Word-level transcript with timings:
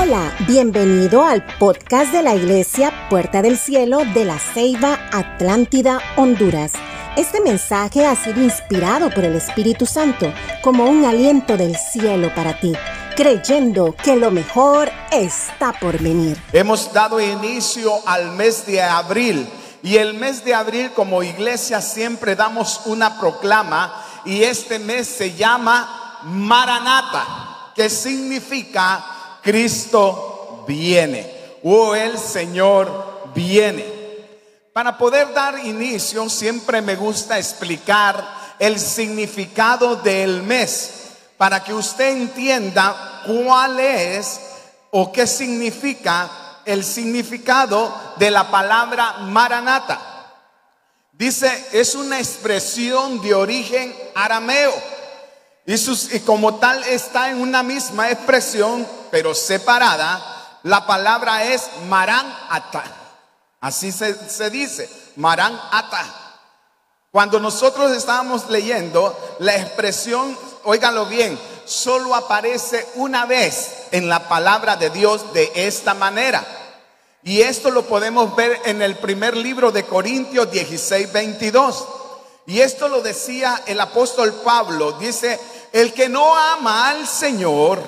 Hola, 0.00 0.32
bienvenido 0.46 1.24
al 1.24 1.44
podcast 1.58 2.12
de 2.12 2.22
la 2.22 2.32
Iglesia 2.32 3.08
Puerta 3.10 3.42
del 3.42 3.58
Cielo 3.58 4.04
de 4.14 4.24
la 4.24 4.38
Ceiba 4.38 4.96
Atlántida, 5.10 5.98
Honduras. 6.14 6.70
Este 7.16 7.40
mensaje 7.40 8.06
ha 8.06 8.14
sido 8.14 8.40
inspirado 8.40 9.10
por 9.10 9.24
el 9.24 9.34
Espíritu 9.34 9.86
Santo 9.86 10.32
como 10.62 10.84
un 10.84 11.04
aliento 11.04 11.56
del 11.56 11.74
cielo 11.74 12.32
para 12.32 12.60
ti, 12.60 12.74
creyendo 13.16 13.92
que 13.96 14.14
lo 14.14 14.30
mejor 14.30 14.88
está 15.10 15.72
por 15.72 16.00
venir. 16.00 16.40
Hemos 16.52 16.92
dado 16.92 17.20
inicio 17.20 17.92
al 18.06 18.30
mes 18.30 18.66
de 18.66 18.80
abril 18.80 19.48
y 19.82 19.96
el 19.96 20.14
mes 20.14 20.44
de 20.44 20.54
abril 20.54 20.92
como 20.94 21.24
iglesia 21.24 21.80
siempre 21.80 22.36
damos 22.36 22.82
una 22.84 23.18
proclama 23.18 24.00
y 24.24 24.44
este 24.44 24.78
mes 24.78 25.08
se 25.08 25.34
llama 25.34 26.20
Maranata, 26.22 27.72
que 27.74 27.90
significa 27.90 29.17
Cristo 29.42 30.64
viene 30.66 31.58
o 31.62 31.94
el 31.94 32.18
Señor 32.18 33.30
viene. 33.34 33.84
Para 34.72 34.96
poder 34.96 35.32
dar 35.32 35.58
inicio 35.58 36.28
siempre 36.28 36.80
me 36.80 36.96
gusta 36.96 37.38
explicar 37.38 38.56
el 38.58 38.78
significado 38.78 39.96
del 39.96 40.42
mes 40.42 40.98
para 41.36 41.62
que 41.62 41.72
usted 41.72 42.10
entienda 42.10 43.22
cuál 43.26 43.78
es 43.80 44.40
o 44.90 45.12
qué 45.12 45.26
significa 45.26 46.30
el 46.64 46.84
significado 46.84 47.94
de 48.16 48.30
la 48.30 48.50
palabra 48.50 49.18
maranata. 49.20 50.00
Dice, 51.12 51.68
es 51.72 51.94
una 51.94 52.18
expresión 52.18 53.20
de 53.22 53.34
origen 53.34 53.94
arameo. 54.14 54.72
Y, 55.70 56.20
como 56.20 56.54
tal 56.54 56.82
está 56.84 57.28
en 57.28 57.42
una 57.42 57.62
misma 57.62 58.10
expresión, 58.10 58.88
pero 59.10 59.34
separada, 59.34 60.58
la 60.62 60.86
palabra 60.86 61.44
es 61.44 61.68
maranata. 61.90 62.84
Así 63.60 63.92
se, 63.92 64.14
se 64.30 64.48
dice, 64.48 64.88
maranata. 65.16 66.06
Cuando 67.12 67.38
nosotros 67.38 67.92
estábamos 67.92 68.48
leyendo, 68.48 69.14
la 69.40 69.56
expresión, 69.56 70.38
óiganlo 70.64 71.04
bien, 71.04 71.38
solo 71.66 72.14
aparece 72.14 72.86
una 72.94 73.26
vez 73.26 73.88
en 73.90 74.08
la 74.08 74.26
palabra 74.26 74.76
de 74.76 74.88
Dios 74.88 75.34
de 75.34 75.52
esta 75.54 75.92
manera. 75.92 76.46
Y 77.22 77.42
esto 77.42 77.70
lo 77.70 77.82
podemos 77.82 78.34
ver 78.34 78.58
en 78.64 78.80
el 78.80 78.96
primer 78.96 79.36
libro 79.36 79.70
de 79.70 79.84
Corintios 79.84 80.50
16, 80.50 81.12
22. 81.12 81.88
Y 82.46 82.62
esto 82.62 82.88
lo 82.88 83.02
decía 83.02 83.62
el 83.66 83.78
apóstol 83.78 84.32
Pablo. 84.42 84.92
Dice, 84.92 85.38
el 85.72 85.92
que 85.92 86.08
no 86.08 86.36
ama 86.36 86.90
al 86.90 87.06
Señor 87.06 87.82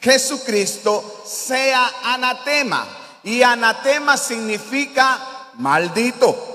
Jesucristo 0.00 1.22
sea 1.24 1.90
anatema. 2.04 2.86
Y 3.24 3.42
anatema 3.42 4.16
significa 4.16 5.18
maldito. 5.54 6.46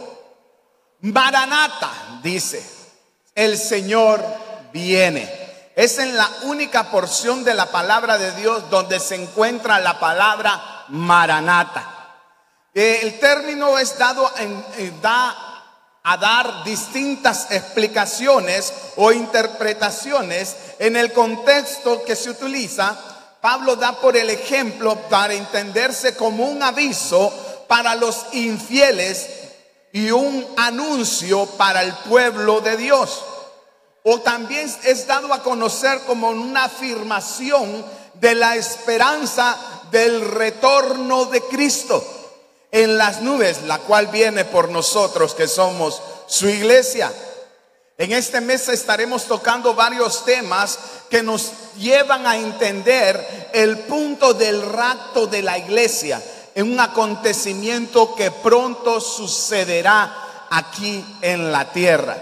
Maranata, 1.01 1.91
dice, 2.23 2.65
el 3.35 3.57
Señor 3.57 4.23
viene. 4.71 5.41
Es 5.75 5.97
en 5.97 6.15
la 6.15 6.29
única 6.43 6.89
porción 6.89 7.43
de 7.43 7.53
la 7.53 7.65
palabra 7.71 8.17
de 8.17 8.31
Dios 8.33 8.69
donde 8.69 8.99
se 8.99 9.15
encuentra 9.15 9.79
la 9.79 9.99
palabra 9.99 10.85
Maranata. 10.89 11.89
Eh, 12.73 12.99
el 13.03 13.19
término 13.19 13.77
es 13.77 13.97
dado 13.97 14.31
en, 14.37 14.65
eh, 14.77 14.93
da 15.01 15.52
a 16.03 16.17
dar 16.17 16.63
distintas 16.65 17.49
explicaciones 17.51 18.73
o 18.97 19.11
interpretaciones 19.11 20.55
en 20.79 20.97
el 20.97 21.13
contexto 21.13 22.03
que 22.03 22.15
se 22.15 22.29
utiliza. 22.29 22.97
Pablo 23.39 23.75
da 23.75 23.93
por 23.93 24.17
el 24.17 24.29
ejemplo 24.29 24.95
para 25.09 25.33
entenderse 25.33 26.15
como 26.15 26.45
un 26.45 26.61
aviso 26.61 27.31
para 27.67 27.95
los 27.95 28.25
infieles 28.33 29.29
y 29.93 30.11
un 30.11 30.45
anuncio 30.57 31.45
para 31.45 31.81
el 31.83 31.93
pueblo 31.93 32.59
de 32.61 32.77
Dios 32.77 33.23
o 34.03 34.19
también 34.19 34.71
es 34.83 35.07
dado 35.07 35.33
a 35.33 35.41
conocer 35.41 36.01
como 36.01 36.29
una 36.29 36.65
afirmación 36.65 37.85
de 38.15 38.35
la 38.35 38.55
esperanza 38.55 39.57
del 39.91 40.29
retorno 40.29 41.25
de 41.25 41.41
Cristo 41.43 42.22
en 42.73 42.97
las 42.97 43.21
nubes, 43.21 43.61
la 43.61 43.77
cual 43.77 44.07
viene 44.07 44.45
por 44.45 44.69
nosotros 44.69 45.35
que 45.35 45.47
somos 45.47 46.01
su 46.25 46.49
iglesia. 46.49 47.13
En 47.99 48.11
este 48.11 48.41
mes 48.41 48.67
estaremos 48.67 49.25
tocando 49.25 49.75
varios 49.75 50.25
temas 50.25 50.79
que 51.07 51.21
nos 51.21 51.51
llevan 51.77 52.25
a 52.25 52.35
entender 52.35 53.51
el 53.53 53.77
punto 53.77 54.33
del 54.33 54.59
rapto 54.63 55.27
de 55.27 55.43
la 55.43 55.59
iglesia 55.59 56.19
en 56.55 56.71
un 56.71 56.79
acontecimiento 56.79 58.15
que 58.15 58.31
pronto 58.31 58.99
sucederá 58.99 60.47
aquí 60.49 61.05
en 61.21 61.51
la 61.51 61.71
tierra. 61.71 62.17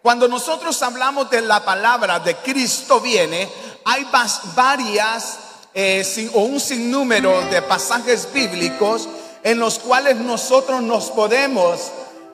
Cuando 0.00 0.26
nosotros 0.28 0.82
hablamos 0.82 1.28
de 1.28 1.42
la 1.42 1.62
palabra 1.62 2.20
de 2.20 2.36
Cristo 2.36 3.00
viene, 3.00 3.50
hay 3.84 4.06
varias 4.54 5.38
eh, 5.74 6.30
o 6.32 6.40
un 6.40 6.58
sinnúmero 6.58 7.42
de 7.50 7.60
pasajes 7.60 8.32
bíblicos 8.32 9.08
en 9.44 9.58
los 9.58 9.78
cuales 9.78 10.16
nosotros 10.16 10.82
nos 10.82 11.10
podemos 11.10 11.92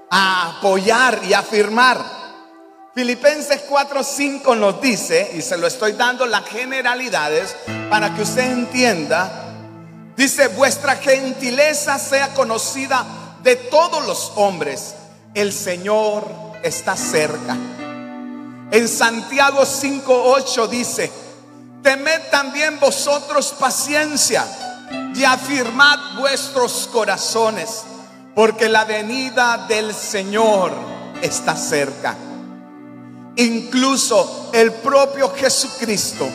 apoyar 0.09 1.21
y 1.29 1.35
afirmar. 1.35 2.03
Filipenses 2.95 3.63
4:5 3.69 4.57
nos 4.57 4.81
dice, 4.81 5.33
y 5.35 5.43
se 5.43 5.59
lo 5.59 5.67
estoy 5.67 5.93
dando 5.93 6.25
las 6.25 6.47
generalidades 6.47 7.57
para 7.91 8.15
que 8.15 8.23
usted 8.23 8.53
entienda, 8.53 9.55
dice, 10.17 10.49
vuestra 10.49 10.97
gentileza 10.97 11.99
sea 11.99 12.33
conocida 12.33 13.05
de 13.43 13.57
todos 13.57 14.07
los 14.07 14.33
hombres. 14.37 14.95
El 15.35 15.53
Señor 15.53 16.25
está 16.63 16.97
cerca. 16.97 17.57
En 18.71 18.89
Santiago 18.89 19.63
5:8 19.63 20.69
dice, 20.69 21.11
temed 21.83 22.21
también 22.31 22.79
vosotros 22.79 23.53
paciencia 23.59 24.45
y 25.15 25.25
afirmad 25.25 25.99
vuestros 26.19 26.89
corazones, 26.93 27.83
porque 28.35 28.69
la 28.69 28.85
venida 28.85 29.67
del 29.69 29.95
Señor 29.95 30.73
está 31.21 31.57
cerca. 31.57 32.17
Incluso 33.37 34.51
el 34.53 34.73
propio 34.73 35.33
Jesucristo 35.35 36.29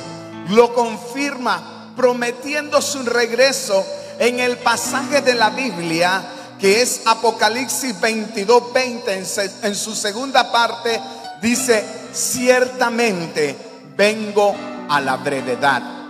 lo 0.49 0.73
confirma 0.73 1.93
prometiendo 1.95 2.81
su 2.81 3.03
regreso 3.03 3.85
en 4.19 4.39
el 4.39 4.57
pasaje 4.57 5.21
de 5.21 5.35
la 5.35 5.49
Biblia 5.49 6.23
que 6.59 6.81
es 6.81 7.01
Apocalipsis 7.05 7.99
22, 7.99 8.73
20, 8.73 9.13
en, 9.63 9.75
su 9.75 9.93
segunda 9.93 10.51
parte, 10.51 10.99
dice, 11.41 11.83
ciertamente 12.13 13.55
vengo 13.95 14.55
a 14.89 15.01
la 15.01 15.17
brevedad. 15.17 16.04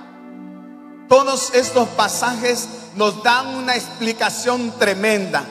Todos 1.08 1.54
estos 1.54 1.88
pasajes 1.90 2.68
nos 2.96 3.22
dan 3.22 3.48
una 3.56 3.76
explicación 3.76 4.72
tremenda. 4.80 5.44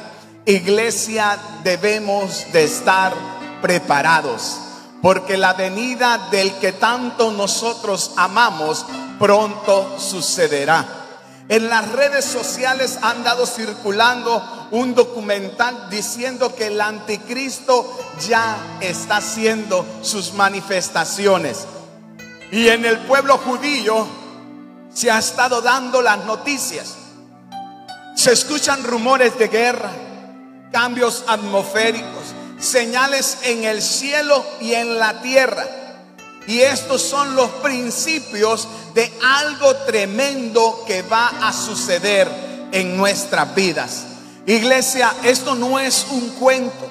Iglesia, 0.47 1.39
debemos 1.63 2.53
de 2.53 2.65
estar 2.65 3.15
preparados, 3.63 4.59
porque 5.01 5.37
la 5.37 5.53
venida 5.53 6.29
del 6.33 6.53
que 6.55 6.73
tanto 6.73 7.31
nosotros 7.31 8.13
amamos 8.17 8.85
pronto 9.21 9.97
sucederá. 9.99 10.85
En 11.49 11.69
las 11.69 11.93
redes 11.93 12.25
sociales 12.25 12.99
han 13.03 13.23
dado 13.23 13.47
circulando 13.47 14.43
un 14.73 14.95
documental 14.95 15.89
diciendo 15.89 16.55
que 16.57 16.67
el 16.67 16.81
anticristo 16.81 17.87
ya 18.27 18.57
está 18.81 19.19
haciendo 19.19 19.87
sus 20.03 20.33
manifestaciones. 20.33 21.67
Y 22.51 22.69
en 22.69 22.85
el 22.85 22.99
pueblo 23.01 23.39
judío 23.39 24.24
se 24.95 25.11
ha 25.11 25.19
estado 25.19 25.61
dando 25.61 26.01
las 26.01 26.25
noticias. 26.25 26.95
Se 28.15 28.33
escuchan 28.33 28.85
rumores 28.85 29.37
de 29.39 29.49
guerra, 29.49 29.91
cambios 30.73 31.25
atmosféricos, 31.27 32.25
señales 32.59 33.39
en 33.43 33.65
el 33.65 33.83
cielo 33.83 34.45
y 34.61 34.73
en 34.75 34.99
la 34.99 35.21
tierra. 35.21 35.67
Y 36.47 36.61
estos 36.61 37.03
son 37.03 37.35
los 37.35 37.49
principios 37.63 38.69
de 38.95 39.13
algo 39.23 39.75
tremendo 39.87 40.85
que 40.87 41.03
va 41.03 41.29
a 41.43 41.53
suceder 41.53 42.29
en 42.71 42.97
nuestras 42.97 43.55
vidas. 43.55 44.05
Iglesia, 44.47 45.13
esto 45.25 45.55
no 45.55 45.81
es 45.81 46.07
un 46.11 46.29
cuento, 46.31 46.89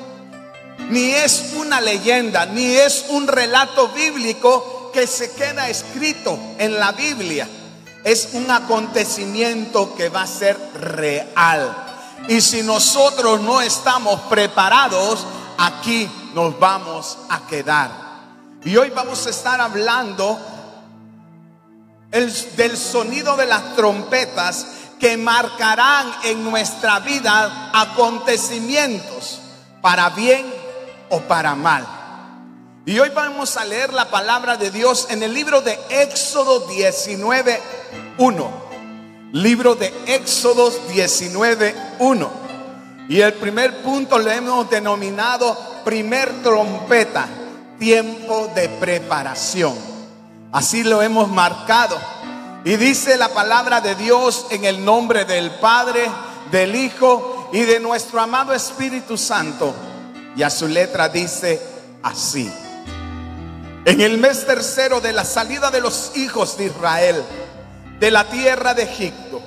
ni 0.90 1.12
es 1.12 1.54
una 1.56 1.80
leyenda, 1.80 2.48
ni 2.48 2.76
es 2.76 3.06
un 3.10 3.28
relato 3.28 3.90
bíblico 3.90 4.92
que 4.92 5.08
se 5.08 5.32
queda 5.34 5.70
escrito 5.70 6.38
en 6.58 6.80
la 6.80 6.92
Biblia. 6.92 7.48
Es 8.04 8.30
un 8.34 8.50
acontecimiento 8.52 9.96
que 9.96 10.10
va 10.10 10.24
a 10.24 10.28
ser 10.28 10.58
real. 10.76 11.76
Y 12.28 12.42
si 12.42 12.64
nosotros 12.64 13.42
no 13.42 13.62
estamos 13.62 14.20
preparados, 14.22 15.26
aquí 15.58 16.10
nos 16.34 16.60
vamos 16.60 17.18
a 17.30 17.48
quedar. 17.48 17.92
Y 18.64 18.76
hoy 18.78 18.90
vamos 18.90 19.26
a 19.26 19.30
estar 19.30 19.60
hablando 19.60 20.40
del 22.12 22.78
sonido 22.78 23.36
de 23.36 23.46
las 23.46 23.76
trompetas 23.76 24.68
que 25.00 25.18
marcarán 25.18 26.14
en 26.24 26.44
nuestra 26.44 27.00
vida 27.00 27.72
acontecimientos 27.74 29.42
para 29.82 30.10
bien 30.12 30.46
o 31.10 31.20
para 31.22 31.56
mal. 31.56 32.03
Y 32.86 33.00
hoy 33.00 33.12
vamos 33.16 33.56
a 33.56 33.64
leer 33.64 33.94
la 33.94 34.10
palabra 34.12 34.58
de 34.58 34.70
Dios 34.70 35.08
en 35.10 35.24
el 35.24 35.34
libro 35.34 35.62
de 35.62 35.80
Éxodo 35.90 36.68
19, 36.68 37.62
1. 38.18 38.52
Libro 39.32 39.76
de 39.76 39.94
Éxodo 40.06 40.70
19, 40.90 41.76
1. 42.00 42.30
Y 43.08 43.22
el 43.22 43.36
primer 43.36 43.82
punto 43.84 44.20
lo 44.20 44.30
hemos 44.30 44.70
denominado 44.70 45.58
primer 45.86 46.44
trompeta, 46.44 47.26
tiempo 47.80 48.52
de 48.54 48.68
preparación. 48.68 49.76
Así 50.52 50.84
lo 50.84 51.02
hemos 51.02 51.30
marcado. 51.30 51.98
Y 52.66 52.76
dice 52.76 53.16
la 53.16 53.30
palabra 53.30 53.80
de 53.80 53.96
Dios 53.96 54.48
en 54.50 54.66
el 54.66 54.84
nombre 54.84 55.24
del 55.24 55.52
Padre, 55.52 56.06
del 56.52 56.76
Hijo 56.76 57.50
y 57.54 57.62
de 57.62 57.80
nuestro 57.80 58.20
amado 58.20 58.54
Espíritu 58.54 59.18
Santo. 59.18 59.74
Y 60.36 60.44
a 60.44 60.50
su 60.50 60.68
letra 60.68 61.08
dice 61.08 61.62
así. 62.04 62.52
En 63.86 64.00
el 64.00 64.18
mes 64.18 64.46
tercero 64.46 65.02
de 65.02 65.12
la 65.12 65.26
salida 65.26 65.70
de 65.70 65.82
los 65.82 66.14
hijos 66.16 66.58
de 66.58 66.68
Israel 66.68 67.22
de 68.00 68.12
la 68.12 68.30
tierra 68.30 68.74
de 68.74 68.84
Egipto, 68.84 69.42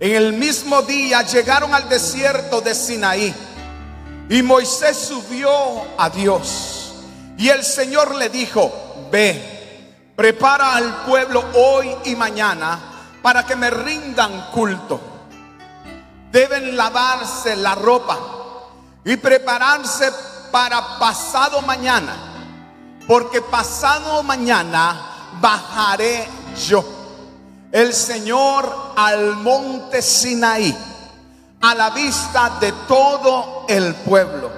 en 0.00 0.14
el 0.14 0.32
mismo 0.32 0.82
día 0.82 1.22
llegaron 1.22 1.72
al 1.72 1.88
desierto 1.88 2.60
de 2.60 2.74
Sinaí 2.74 3.32
y 4.28 4.42
Moisés 4.42 4.96
subió 4.96 5.50
a 5.96 6.10
Dios 6.10 6.94
y 7.36 7.48
el 7.48 7.62
Señor 7.64 8.16
le 8.16 8.28
dijo, 8.28 9.06
ve, 9.12 9.94
prepara 10.16 10.74
al 10.74 11.04
pueblo 11.04 11.44
hoy 11.54 11.94
y 12.06 12.16
mañana 12.16 12.80
para 13.22 13.46
que 13.46 13.54
me 13.54 13.70
rindan 13.70 14.50
culto. 14.50 15.00
Deben 16.32 16.76
lavarse 16.76 17.54
la 17.54 17.76
ropa 17.76 18.18
y 19.04 19.16
prepararse 19.16 20.10
para 20.50 20.98
pasado 20.98 21.62
mañana 21.62 22.27
porque 23.08 23.40
pasado 23.40 24.22
mañana 24.22 25.30
bajaré 25.40 26.28
yo, 26.68 26.84
el 27.72 27.94
Señor, 27.94 28.92
al 28.96 29.34
monte 29.36 30.02
Sinaí, 30.02 30.76
a 31.62 31.74
la 31.74 31.88
vista 31.88 32.58
de 32.60 32.70
todo 32.86 33.64
el 33.66 33.94
pueblo. 33.94 34.50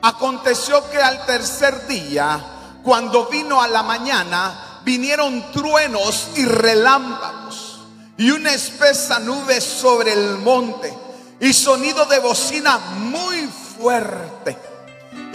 Aconteció 0.00 0.90
que 0.90 0.96
al 0.96 1.26
tercer 1.26 1.86
día, 1.86 2.40
cuando 2.82 3.26
vino 3.26 3.60
a 3.60 3.68
la 3.68 3.82
mañana, 3.82 4.80
vinieron 4.82 5.52
truenos 5.52 6.28
y 6.34 6.46
relámpagos 6.46 7.80
y 8.16 8.30
una 8.30 8.54
espesa 8.54 9.18
nube 9.18 9.60
sobre 9.60 10.14
el 10.14 10.38
monte 10.38 10.96
y 11.40 11.52
sonido 11.52 12.06
de 12.06 12.20
bocina 12.20 12.78
muy 12.78 13.46
fuerte. 13.78 14.65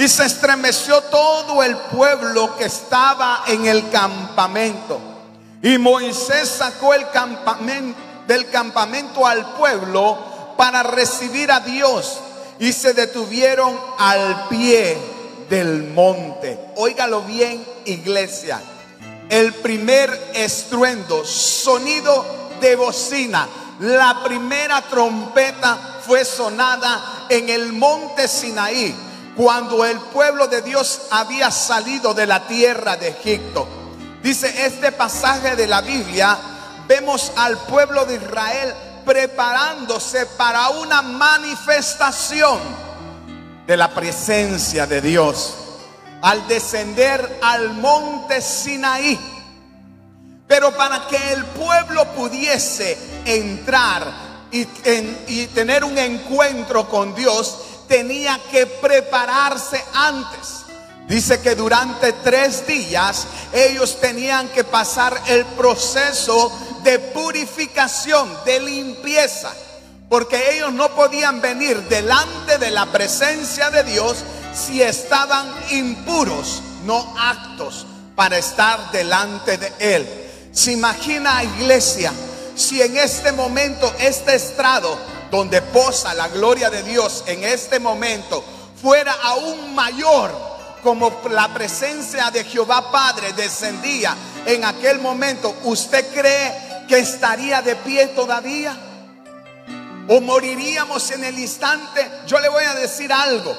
Y 0.02 0.08
se 0.08 0.26
estremeció 0.26 1.00
todo 1.00 1.62
el 1.62 1.78
pueblo 1.78 2.58
que 2.58 2.66
estaba 2.66 3.44
en 3.46 3.68
el 3.68 3.88
campamento. 3.92 5.00
Y 5.62 5.78
Moisés 5.78 6.50
sacó 6.50 6.96
el 6.96 7.08
campamento, 7.12 8.00
del 8.26 8.50
campamento 8.50 9.28
al 9.28 9.54
pueblo 9.54 10.18
para 10.58 10.82
recibir 10.82 11.52
a 11.52 11.60
Dios. 11.60 12.18
Y 12.58 12.74
se 12.74 12.96
detuvieron 12.96 13.80
al 14.00 14.48
pie 14.48 14.98
del 15.52 15.84
monte. 15.84 16.60
Óigalo 16.78 17.22
bien, 17.22 17.64
iglesia. 17.86 18.60
El 19.30 19.54
primer 19.54 20.32
estruendo, 20.34 21.24
sonido 21.24 22.26
de 22.60 22.76
bocina. 22.76 23.48
La 23.82 24.24
primera 24.24 24.82
trompeta 24.82 26.00
fue 26.08 26.26
sonada 26.26 27.28
en 27.30 27.50
el 27.50 27.72
monte 27.72 28.28
Sinaí 28.28 29.11
cuando 29.42 29.84
el 29.84 30.00
pueblo 30.00 30.46
de 30.46 30.62
Dios 30.62 31.08
había 31.10 31.50
salido 31.50 32.14
de 32.14 32.28
la 32.28 32.46
tierra 32.46 32.96
de 32.96 33.08
Egipto. 33.08 33.68
Dice 34.22 34.68
este 34.68 34.92
pasaje 34.92 35.56
de 35.56 35.66
la 35.66 35.82
Biblia, 35.82 36.38
vemos 36.88 37.32
al 37.36 37.58
pueblo 37.58 38.06
de 38.06 38.18
Israel 38.18 38.72
preparándose 39.04 40.28
para 40.38 40.70
una 40.70 41.02
manifestación 41.02 42.60
de 43.66 43.76
la 43.76 43.90
presencia 43.90 44.86
de 44.86 45.02
Dios 45.02 45.56
al 46.22 46.48
descender 46.48 47.40
al 47.42 47.74
monte 47.74 48.44
Sinaí. 48.44 49.20
Pero 50.46 50.70
para 50.78 51.08
que 51.08 51.34
el 51.34 51.44
pueblo 51.46 52.06
pudiese 52.14 52.96
entrar 53.26 54.06
y, 54.52 54.68
y 55.30 55.48
tener 55.48 55.84
un 55.84 55.98
encuentro 55.98 56.88
con 56.88 57.16
Dios, 57.16 57.58
tenía 57.92 58.40
que 58.50 58.68
prepararse 58.68 59.84
antes. 59.94 60.64
Dice 61.10 61.42
que 61.42 61.56
durante 61.56 62.14
tres 62.14 62.66
días 62.66 63.28
ellos 63.52 64.00
tenían 64.00 64.48
que 64.48 64.64
pasar 64.64 65.22
el 65.28 65.44
proceso 65.44 66.58
de 66.84 67.00
purificación, 67.00 68.34
de 68.46 68.62
limpieza, 68.62 69.52
porque 70.08 70.56
ellos 70.56 70.72
no 70.72 70.96
podían 70.96 71.42
venir 71.42 71.82
delante 71.90 72.58
de 72.60 72.72
la 72.72 72.86
presencia 72.86 73.70
de 73.70 73.84
Dios 73.84 74.20
si 74.54 74.82
estaban 74.82 75.54
impuros, 75.72 76.64
no 76.86 77.14
actos 77.20 77.86
para 78.16 78.38
estar 78.38 78.90
delante 78.94 79.58
de 79.58 79.74
Él. 79.80 80.08
Se 80.54 80.72
imagina, 80.72 81.44
iglesia, 81.44 82.14
si 82.56 82.82
en 82.82 82.96
este 82.96 83.34
momento 83.34 83.94
este 84.00 84.36
estrado 84.36 84.98
donde 85.32 85.62
posa 85.62 86.14
la 86.14 86.28
gloria 86.28 86.70
de 86.70 86.84
Dios 86.84 87.24
en 87.26 87.44
este 87.46 87.80
momento 87.80 88.44
fuera 88.82 89.14
aún 89.24 89.74
mayor 89.74 90.30
como 90.84 91.22
la 91.30 91.54
presencia 91.54 92.30
de 92.32 92.44
Jehová 92.44 92.92
Padre 92.92 93.34
descendía 93.34 94.16
en 94.46 94.66
aquel 94.66 95.00
momento, 95.00 95.56
¿usted 95.64 96.14
cree 96.14 96.86
que 96.88 97.00
estaría 97.00 97.62
de 97.62 97.76
pie 97.78 98.08
todavía? 98.08 98.76
¿O 100.08 100.20
moriríamos 100.20 101.12
en 101.12 101.24
el 101.24 101.38
instante? 101.40 102.10
Yo 102.28 102.40
le 102.40 102.50
voy 102.50 102.64
a 102.64 102.74
decir 102.74 103.14
algo, 103.14 103.56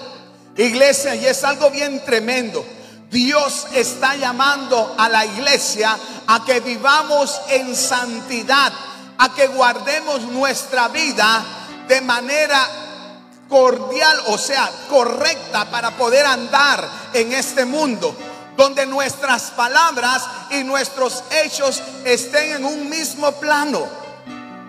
iglesia, 0.56 1.14
y 1.14 1.24
es 1.24 1.42
algo 1.44 1.70
bien 1.70 2.04
tremendo. 2.04 2.64
Dios 3.08 3.66
está 3.72 4.16
llamando 4.16 4.94
a 4.98 5.08
la 5.08 5.24
iglesia 5.24 5.96
a 6.26 6.44
que 6.44 6.60
vivamos 6.60 7.40
en 7.48 7.76
santidad, 7.76 8.72
a 9.19 9.32
que 9.34 9.46
guardemos 9.46 10.22
nuestra 10.22 10.88
vida 10.88 11.61
de 11.89 12.01
manera 12.01 12.67
cordial, 13.48 14.19
o 14.29 14.39
sea, 14.39 14.70
correcta 14.89 15.70
para 15.70 15.91
poder 15.93 16.24
andar 16.24 16.89
en 17.12 17.32
este 17.32 17.65
mundo, 17.65 18.15
donde 18.56 18.86
nuestras 18.86 19.51
palabras 19.51 20.22
y 20.51 20.65
nuestros 20.65 21.24
hechos 21.44 21.82
estén 22.05 22.56
en 22.56 22.65
un 22.65 22.89
mismo 22.89 23.32
plano. 23.32 23.86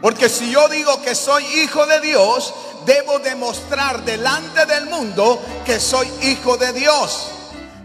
Porque 0.02 0.28
si 0.28 0.52
yo 0.52 0.68
digo 0.68 1.02
que 1.02 1.16
soy 1.16 1.46
hijo 1.62 1.86
de 1.86 2.02
Dios, 2.02 2.54
debo 2.86 3.20
demostrar 3.20 4.04
delante 4.04 4.66
del 4.66 4.88
mundo 4.88 5.42
que 5.66 5.80
soy 5.80 6.12
hijo 6.24 6.58
de 6.58 6.74
Dios. 6.74 7.30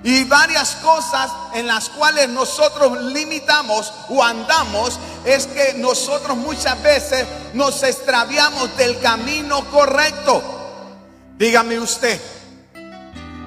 Y 0.05 0.25
varias 0.25 0.77
cosas 0.77 1.31
en 1.55 1.67
las 1.67 1.89
cuales 1.89 2.29
nosotros 2.29 3.03
limitamos 3.03 3.93
o 4.09 4.23
andamos 4.23 4.99
es 5.25 5.47
que 5.47 5.75
nosotros 5.75 6.37
muchas 6.37 6.81
veces 6.83 7.27
nos 7.55 7.83
extraviamos 7.83 8.77
del 8.77 9.01
camino 9.01 9.69
correcto. 9.71 10.43
Dígame 11.37 11.81
usted, 11.81 12.21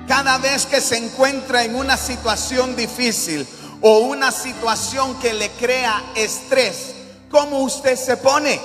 cada 0.08 0.38
vez 0.40 0.66
que 0.66 0.82
se 0.82 0.98
encuentra 0.98 1.64
en 1.64 1.76
una 1.76 1.96
situación 1.96 2.76
difícil 2.76 3.48
o 3.82 4.00
una 4.00 4.32
situación 4.32 5.18
que 5.20 5.34
le 5.34 5.50
crea 5.52 6.04
estrés, 6.16 6.96
¿cómo 7.30 7.60
usted 7.60 7.96
se 7.96 8.18
pone? 8.18 8.60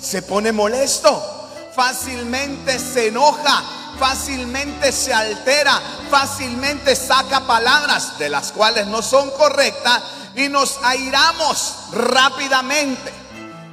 Se 0.00 0.22
pone 0.22 0.50
molesto, 0.50 1.37
fácilmente 1.78 2.76
se 2.76 3.06
enoja, 3.06 3.62
fácilmente 4.00 4.90
se 4.90 5.14
altera, 5.14 5.80
fácilmente 6.10 6.96
saca 6.96 7.46
palabras 7.46 8.18
de 8.18 8.28
las 8.28 8.50
cuales 8.50 8.88
no 8.88 9.00
son 9.00 9.30
correctas 9.30 10.02
y 10.34 10.48
nos 10.48 10.80
airamos 10.82 11.74
rápidamente. 11.92 13.14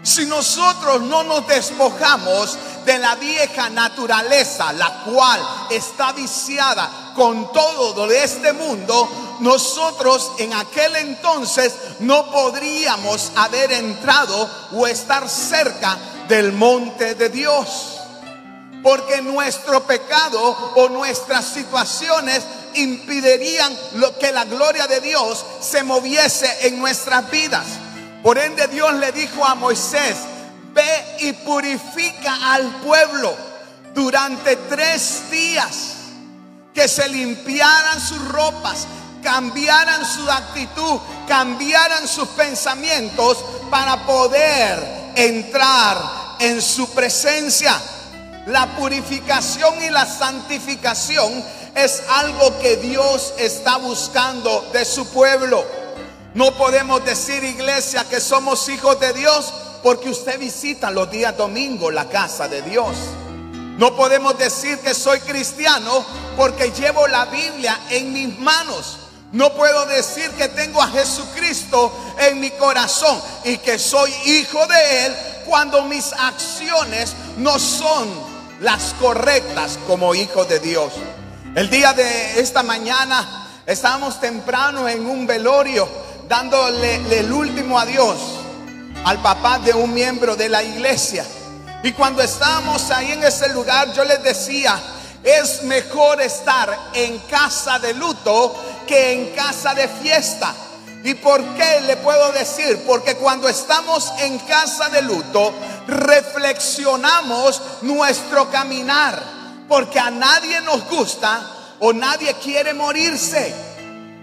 Si 0.04 0.28
nosotros 0.28 1.02
no 1.02 1.24
nos 1.24 1.48
despojamos 1.48 2.60
de 2.86 3.00
la 3.00 3.16
vieja 3.16 3.72
naturaleza, 3.72 4.72
la 4.74 5.02
cual 5.04 5.42
está 5.72 6.12
viciada 6.12 7.12
con 7.16 7.52
todo 7.52 8.06
de 8.06 8.24
este 8.24 8.54
mundo, 8.54 9.10
nosotros 9.40 10.34
en 10.38 10.54
aquel 10.54 10.96
entonces 10.98 11.74
no 12.02 12.30
podríamos 12.30 13.32
haber 13.36 13.72
entrado 13.72 14.48
o 14.74 14.86
estar 14.86 15.28
cerca 15.28 15.98
del 16.28 16.52
monte 16.52 17.16
de 17.16 17.30
Dios. 17.30 17.95
Porque 18.86 19.20
nuestro 19.24 19.82
pecado 19.88 20.39
o 20.75 20.89
nuestras 20.89 21.44
situaciones 21.44 22.44
impedirían 22.75 23.75
lo 23.96 24.15
que 24.20 24.32
la 24.32 24.46
gloria 24.46 24.86
de 24.86 25.01
Dios 25.01 25.44
se 25.60 25.82
moviese 25.82 26.68
en 26.68 26.77
nuestras 26.77 27.32
vidas. 27.32 27.65
Por 28.22 28.38
ende 28.38 28.68
Dios 28.68 28.94
le 28.94 29.12
dijo 29.12 29.44
a 29.44 29.56
Moisés, 29.56 30.18
ve 30.72 31.18
y 31.22 31.34
purifica 31.34 32.54
al 32.54 32.82
pueblo 32.82 33.36
durante 33.96 34.56
tres 34.56 35.32
días, 35.32 35.94
que 36.72 36.88
se 36.88 37.10
limpiaran 37.10 38.00
sus 38.00 38.24
ropas, 38.27 38.86
cambiaran 39.24 40.06
su 40.06 40.30
actitud, 40.30 41.00
cambiaran 41.27 42.08
sus 42.08 42.27
pensamientos 42.30 43.44
para 43.72 44.06
poder 44.06 45.13
entrar 45.15 46.36
en 46.38 46.62
su 46.62 46.88
presencia. 46.92 47.82
La 48.46 48.75
purificación 48.75 49.82
y 49.84 49.90
la 49.90 50.06
santificación 50.06 51.44
es 51.74 52.04
algo 52.10 52.60
que 52.60 52.78
Dios 52.78 53.34
está 53.40 53.78
buscando 53.78 54.70
de 54.72 54.86
su 54.86 55.08
pueblo. 55.08 55.66
No 56.36 56.56
podemos 56.56 57.04
decir, 57.04 57.44
iglesia, 57.44 58.06
que 58.08 58.20
somos 58.20 58.70
hijos 58.70 59.00
de 59.00 59.14
Dios 59.14 59.52
porque 59.82 60.10
usted 60.10 60.38
visita 60.38 60.92
los 60.92 61.10
días 61.10 61.36
domingos 61.36 61.92
la 61.92 62.08
casa 62.08 62.48
de 62.48 62.62
Dios. 62.62 62.96
No 63.80 63.96
podemos 63.96 64.38
decir 64.38 64.78
que 64.78 64.94
soy 64.94 65.20
cristiano 65.22 66.06
porque 66.38 66.72
llevo 66.72 67.08
la 67.08 67.25
Biblia 67.25 67.80
en 67.90 68.14
mis 68.14 68.38
manos. 68.38 68.98
No 69.32 69.54
puedo 69.54 69.88
decir 69.88 70.30
que 70.32 70.50
tengo 70.50 70.84
a 70.84 70.88
Jesucristo 70.90 71.92
en 72.20 72.40
mi 72.40 72.52
corazón 72.52 73.20
y 73.44 73.58
que 73.58 73.80
soy 73.80 74.14
hijo 74.25 74.66
de 74.68 75.06
Él 75.08 75.16
cuando 75.48 75.84
mis 75.86 76.14
acciones 76.14 77.14
no 77.38 77.58
son 77.58 78.35
las 78.62 78.94
correctas 79.00 79.78
como 79.88 80.16
hijo 80.16 80.46
de 80.46 80.60
Dios. 80.60 80.94
El 81.56 81.70
día 81.70 81.94
de 81.94 82.40
esta 82.40 82.64
mañana 82.64 83.48
estábamos 83.66 84.20
temprano 84.20 84.88
en 84.88 85.06
un 85.06 85.28
velorio 85.28 85.88
dándole 86.28 87.20
el 87.20 87.32
último 87.32 87.80
adiós 87.80 88.18
al 89.04 89.22
papá 89.22 89.60
de 89.60 89.74
un 89.74 89.94
miembro 89.94 90.36
de 90.36 90.50
la 90.50 90.64
iglesia. 90.64 91.26
Y 91.84 91.92
cuando 91.92 92.22
estábamos 92.22 92.90
ahí 92.90 93.12
en 93.12 93.24
ese 93.24 93.50
lugar, 93.54 93.94
yo 93.94 94.04
les 94.04 94.24
decía, 94.24 94.82
es 95.24 95.64
mejor 95.64 96.22
estar 96.22 96.76
en 96.94 97.20
casa 97.30 97.78
de 97.78 97.94
luto 97.94 98.56
que 98.88 99.14
en 99.14 99.36
casa 99.36 99.76
de 99.76 99.88
fiesta. 99.88 100.54
¿Y 101.06 101.14
por 101.14 101.44
qué 101.54 101.82
le 101.82 101.98
puedo 101.98 102.32
decir? 102.32 102.82
Porque 102.88 103.16
cuando 103.16 103.48
estamos 103.48 104.12
en 104.22 104.40
casa 104.40 104.90
de 104.90 105.04
luto, 105.04 105.54
reflexionamos 105.88 107.62
nuestro 107.84 108.50
caminar. 108.50 109.22
Porque 109.68 110.00
a 110.00 110.10
nadie 110.10 110.62
nos 110.62 110.84
gusta 110.90 111.42
o 111.80 111.94
nadie 111.94 112.34
quiere 112.42 112.74
morirse. 112.74 113.54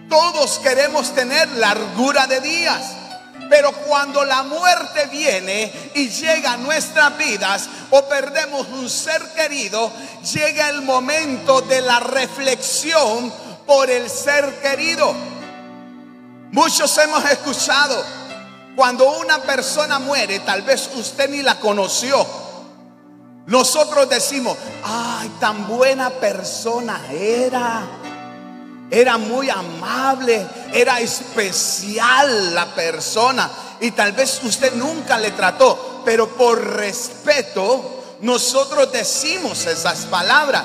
Todos 0.08 0.58
queremos 0.58 1.14
tener 1.14 1.48
largura 1.52 2.26
de 2.26 2.40
días. 2.40 2.82
Pero 3.48 3.70
cuando 3.86 4.24
la 4.24 4.42
muerte 4.42 5.06
viene 5.06 5.72
y 5.94 6.08
llega 6.08 6.54
a 6.54 6.56
nuestras 6.56 7.16
vidas 7.16 7.68
o 7.90 8.02
perdemos 8.08 8.66
un 8.66 8.90
ser 8.90 9.22
querido, 9.34 9.92
llega 10.34 10.68
el 10.70 10.82
momento 10.82 11.60
de 11.60 11.80
la 11.80 12.00
reflexión 12.00 13.32
por 13.68 13.88
el 13.88 14.10
ser 14.10 14.60
querido. 14.60 15.31
Muchos 16.52 16.98
hemos 16.98 17.24
escuchado, 17.24 18.04
cuando 18.76 19.10
una 19.18 19.38
persona 19.38 19.98
muere, 19.98 20.40
tal 20.40 20.60
vez 20.60 20.90
usted 20.94 21.30
ni 21.30 21.42
la 21.42 21.58
conoció. 21.58 22.26
Nosotros 23.46 24.06
decimos, 24.10 24.58
ay, 24.84 25.30
tan 25.40 25.66
buena 25.66 26.10
persona 26.10 27.00
era. 27.10 27.82
Era 28.90 29.16
muy 29.16 29.48
amable, 29.48 30.46
era 30.74 31.00
especial 31.00 32.54
la 32.54 32.66
persona 32.74 33.50
y 33.80 33.90
tal 33.92 34.12
vez 34.12 34.38
usted 34.44 34.74
nunca 34.74 35.18
le 35.18 35.30
trató, 35.30 36.02
pero 36.04 36.28
por 36.36 36.62
respeto 36.76 38.18
nosotros 38.20 38.92
decimos 38.92 39.64
esas 39.64 40.04
palabras, 40.04 40.64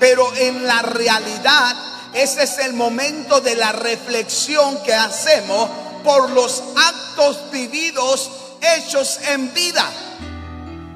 pero 0.00 0.34
en 0.34 0.66
la 0.66 0.82
realidad 0.82 1.76
ese 2.14 2.42
es 2.44 2.58
el 2.58 2.72
momento 2.72 3.40
de 3.40 3.54
la 3.54 3.72
reflexión 3.72 4.82
que 4.82 4.94
hacemos 4.94 5.68
por 6.04 6.30
los 6.30 6.62
actos 6.76 7.50
vividos 7.50 8.30
hechos 8.60 9.20
en 9.28 9.52
vida. 9.54 9.84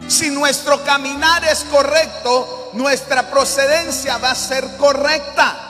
Si 0.08 0.30
nuestro 0.30 0.82
caminar 0.84 1.44
es 1.44 1.64
correcto, 1.64 2.70
nuestra 2.74 3.30
procedencia 3.30 4.18
va 4.18 4.32
a 4.32 4.34
ser 4.34 4.76
correcta 4.76 5.68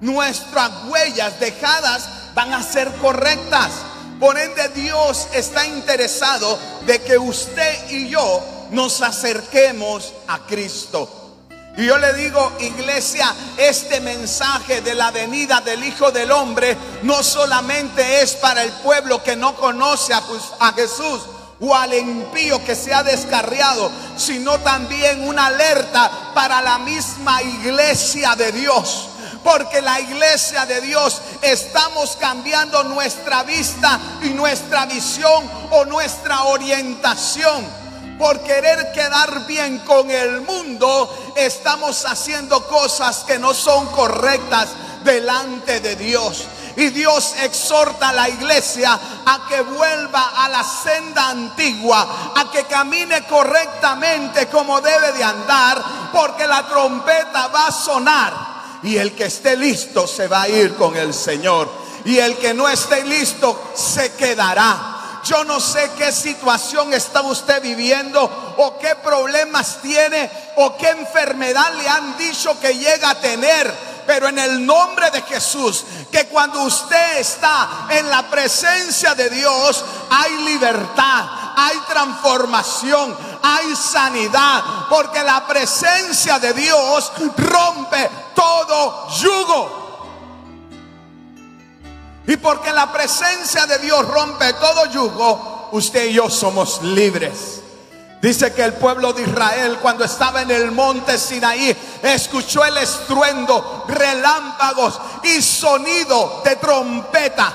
nuestras 0.00 0.70
huellas 0.88 1.38
dejadas 1.40 2.08
van 2.34 2.52
a 2.52 2.62
ser 2.62 2.90
correctas. 2.96 3.72
Por 4.20 4.38
ende, 4.38 4.68
Dios 4.70 5.28
está 5.32 5.66
interesado 5.66 6.58
de 6.86 7.00
que 7.02 7.18
usted 7.18 7.90
y 7.90 8.08
yo 8.08 8.42
nos 8.70 9.02
acerquemos 9.02 10.12
a 10.26 10.38
Cristo. 10.40 11.25
Y 11.76 11.84
yo 11.84 11.98
le 11.98 12.14
digo, 12.14 12.52
iglesia, 12.60 13.34
este 13.58 14.00
mensaje 14.00 14.80
de 14.80 14.94
la 14.94 15.10
venida 15.10 15.60
del 15.60 15.84
Hijo 15.84 16.10
del 16.10 16.32
Hombre 16.32 16.74
no 17.02 17.22
solamente 17.22 18.22
es 18.22 18.32
para 18.36 18.62
el 18.62 18.72
pueblo 18.72 19.22
que 19.22 19.36
no 19.36 19.54
conoce 19.54 20.14
a, 20.14 20.72
Jesús 20.72 21.20
o 21.60 21.74
al 21.74 21.92
impío 21.92 22.64
que 22.64 22.74
se 22.74 22.94
ha 22.94 23.02
descarriado, 23.02 23.90
sino 24.16 24.58
también 24.60 25.28
una 25.28 25.46
alerta 25.46 26.32
para 26.34 26.62
la 26.62 26.78
misma 26.78 27.42
iglesia 27.42 28.34
de 28.36 28.52
Dios 28.52 29.08
porque 29.44 29.80
la 29.80 30.00
iglesia 30.00 30.66
de 30.66 30.80
Dios 30.80 31.20
estamos 31.40 32.16
cambiando 32.16 32.82
nuestra 32.82 33.44
vista 33.44 34.00
y 34.24 34.30
nuestra 34.30 34.86
visión 34.86 35.48
o 35.70 35.84
nuestra 35.84 36.42
orientación. 36.44 37.85
Por 38.18 38.40
querer 38.42 38.92
quedar 38.92 39.46
bien 39.46 39.78
con 39.80 40.10
el 40.10 40.40
mundo, 40.40 41.34
estamos 41.36 42.04
haciendo 42.04 42.66
cosas 42.66 43.24
que 43.24 43.38
no 43.38 43.52
son 43.52 43.86
correctas 43.88 44.68
delante 45.04 45.80
de 45.80 45.96
Dios. 45.96 46.44
Y 46.76 46.90
Dios 46.90 47.34
exhorta 47.42 48.10
a 48.10 48.12
la 48.12 48.28
iglesia 48.28 48.98
a 49.24 49.46
que 49.48 49.60
vuelva 49.62 50.44
a 50.44 50.48
la 50.48 50.62
senda 50.62 51.30
antigua, 51.30 52.32
a 52.36 52.50
que 52.50 52.64
camine 52.64 53.26
correctamente 53.26 54.46
como 54.48 54.80
debe 54.80 55.12
de 55.12 55.24
andar, 55.24 55.82
porque 56.12 56.46
la 56.46 56.66
trompeta 56.66 57.48
va 57.48 57.68
a 57.68 57.72
sonar 57.72 58.56
y 58.82 58.98
el 58.98 59.14
que 59.14 59.24
esté 59.24 59.56
listo 59.56 60.06
se 60.06 60.28
va 60.28 60.42
a 60.42 60.48
ir 60.48 60.74
con 60.76 60.96
el 60.96 61.12
Señor. 61.12 61.68
Y 62.04 62.18
el 62.18 62.36
que 62.36 62.54
no 62.54 62.68
esté 62.68 63.04
listo 63.04 63.72
se 63.74 64.12
quedará. 64.12 64.95
Yo 65.26 65.42
no 65.42 65.58
sé 65.58 65.90
qué 65.98 66.12
situación 66.12 66.92
está 66.92 67.20
usted 67.22 67.60
viviendo 67.60 68.54
o 68.58 68.78
qué 68.78 68.94
problemas 68.94 69.78
tiene 69.82 70.30
o 70.56 70.76
qué 70.76 70.90
enfermedad 70.90 71.74
le 71.74 71.88
han 71.88 72.16
dicho 72.16 72.58
que 72.60 72.76
llega 72.76 73.10
a 73.10 73.20
tener. 73.20 73.96
Pero 74.06 74.28
en 74.28 74.38
el 74.38 74.64
nombre 74.64 75.10
de 75.10 75.22
Jesús, 75.22 75.84
que 76.12 76.28
cuando 76.28 76.62
usted 76.62 77.18
está 77.18 77.88
en 77.90 78.08
la 78.08 78.22
presencia 78.30 79.16
de 79.16 79.28
Dios, 79.28 79.84
hay 80.10 80.36
libertad, 80.44 81.24
hay 81.56 81.76
transformación, 81.88 83.16
hay 83.42 83.74
sanidad, 83.74 84.62
porque 84.88 85.24
la 85.24 85.44
presencia 85.44 86.38
de 86.38 86.52
Dios 86.52 87.10
rompe 87.36 88.08
todo 88.32 89.08
yugo. 89.08 89.85
Y 92.26 92.36
porque 92.36 92.72
la 92.72 92.92
presencia 92.92 93.66
de 93.66 93.78
Dios 93.78 94.06
rompe 94.06 94.52
todo 94.54 94.86
yugo, 94.86 95.68
usted 95.72 96.06
y 96.06 96.14
yo 96.14 96.28
somos 96.28 96.82
libres. 96.82 97.62
Dice 98.20 98.52
que 98.52 98.64
el 98.64 98.72
pueblo 98.74 99.12
de 99.12 99.22
Israel 99.22 99.78
cuando 99.80 100.04
estaba 100.04 100.42
en 100.42 100.50
el 100.50 100.72
monte 100.72 101.18
Sinaí 101.18 101.76
escuchó 102.02 102.64
el 102.64 102.76
estruendo, 102.78 103.84
relámpagos 103.86 104.98
y 105.22 105.40
sonido 105.42 106.42
de 106.44 106.56
trompeta. 106.56 107.52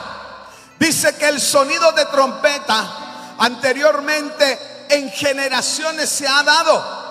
Dice 0.80 1.16
que 1.16 1.28
el 1.28 1.42
sonido 1.42 1.92
de 1.92 2.06
trompeta 2.06 3.36
anteriormente 3.40 4.86
en 4.90 5.12
generaciones 5.12 6.10
se 6.10 6.28
ha 6.28 6.44
dado. 6.44 7.02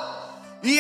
Y, 0.63 0.79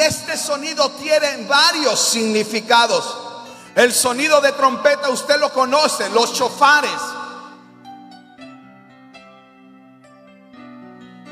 este 0.00 0.36
sonido 0.36 0.90
tiene 0.92 1.46
varios 1.48 1.98
significados. 2.00 3.31
El 3.74 3.92
sonido 3.92 4.40
de 4.40 4.52
trompeta 4.52 5.08
usted 5.08 5.38
lo 5.40 5.50
conoce, 5.52 6.08
los 6.10 6.34
chofares. 6.34 7.00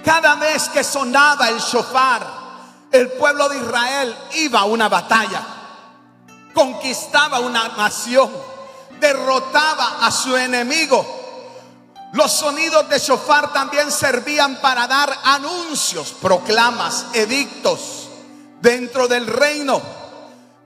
Cada 0.03 0.37
vez 0.37 0.71
que 0.71 0.83
sonaba 0.83 1.51
el 1.51 1.59
shofar, 1.59 2.27
el 2.91 3.13
pueblo 3.13 3.49
de 3.49 3.59
Israel 3.59 4.17
iba 4.37 4.61
a 4.61 4.65
una 4.65 4.89
batalla, 4.89 5.43
conquistaba 6.55 7.41
una 7.41 7.69
nación, 7.69 8.31
derrotaba 8.99 9.99
a 10.07 10.11
su 10.11 10.35
enemigo. 10.37 11.19
Los 12.15 12.33
sonidos 12.33 12.89
de 12.89 12.99
shofar 12.99 13.53
también 13.53 13.93
servían 13.93 14.57
para 14.57 14.87
dar 14.87 15.17
anuncios, 15.25 16.13
proclamas, 16.21 17.07
edictos 17.13 18.09
dentro 18.61 19.07
del 19.07 19.27
reino. 19.27 20.00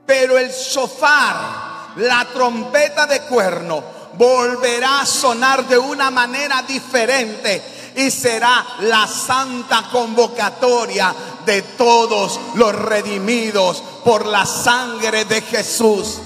Pero 0.07 0.39
el 0.39 0.51
shofar, 0.51 1.95
la 1.97 2.27
trompeta 2.33 3.07
de 3.07 3.23
cuerno, 3.23 3.83
volverá 4.15 5.01
a 5.01 5.07
sonar 5.07 5.67
de 5.67 5.79
una 5.79 6.11
manera 6.11 6.63
diferente 6.63 7.93
y 7.97 8.11
será 8.11 8.65
la 8.81 9.07
santa 9.07 9.85
convocatoria 9.91 11.15
de 11.47 11.63
todos 11.63 12.41
los 12.55 12.75
redimidos 12.75 13.83
por 14.05 14.27
la 14.27 14.45
sangre 14.45 15.25
de 15.25 15.41
Jesús. 15.41 16.21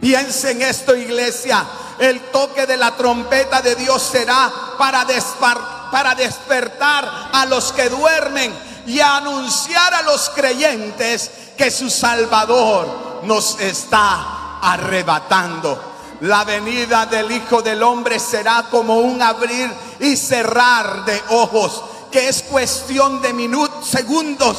Piensen 0.00 0.62
esto, 0.62 0.96
iglesia. 0.96 1.64
El 1.98 2.20
toque 2.32 2.66
de 2.66 2.76
la 2.76 2.96
trompeta 2.96 3.62
de 3.62 3.76
Dios 3.76 4.02
será 4.02 4.50
para, 4.76 5.06
para 5.92 6.14
despertar 6.16 7.30
a 7.32 7.46
los 7.46 7.72
que 7.72 7.88
duermen 7.88 8.52
y 8.86 9.00
anunciar 9.00 9.94
a 9.94 10.02
los 10.02 10.30
creyentes 10.30 11.30
que 11.56 11.70
su 11.70 11.90
Salvador 11.90 13.20
nos 13.24 13.58
está 13.60 14.58
arrebatando. 14.60 15.92
La 16.22 16.44
venida 16.44 17.06
del 17.06 17.30
Hijo 17.32 17.62
del 17.62 17.82
Hombre 17.82 18.18
será 18.18 18.66
como 18.70 18.98
un 18.98 19.20
abrir 19.20 19.72
y 19.98 20.16
cerrar 20.16 21.04
de 21.04 21.20
ojos, 21.30 21.82
que 22.10 22.28
es 22.28 22.42
cuestión 22.42 23.20
de 23.20 23.32
minutos, 23.32 23.86
segundos, 23.86 24.56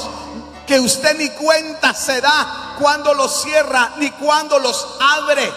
que 0.68 0.80
usted 0.80 1.18
ni 1.18 1.30
cuenta 1.30 1.94
se 1.94 2.20
da 2.20 2.76
cuando 2.80 3.14
los 3.14 3.44
cierra 3.44 3.94
ni 3.98 4.12
cuando 4.12 4.60
los 4.60 4.88
abre. 5.00 5.52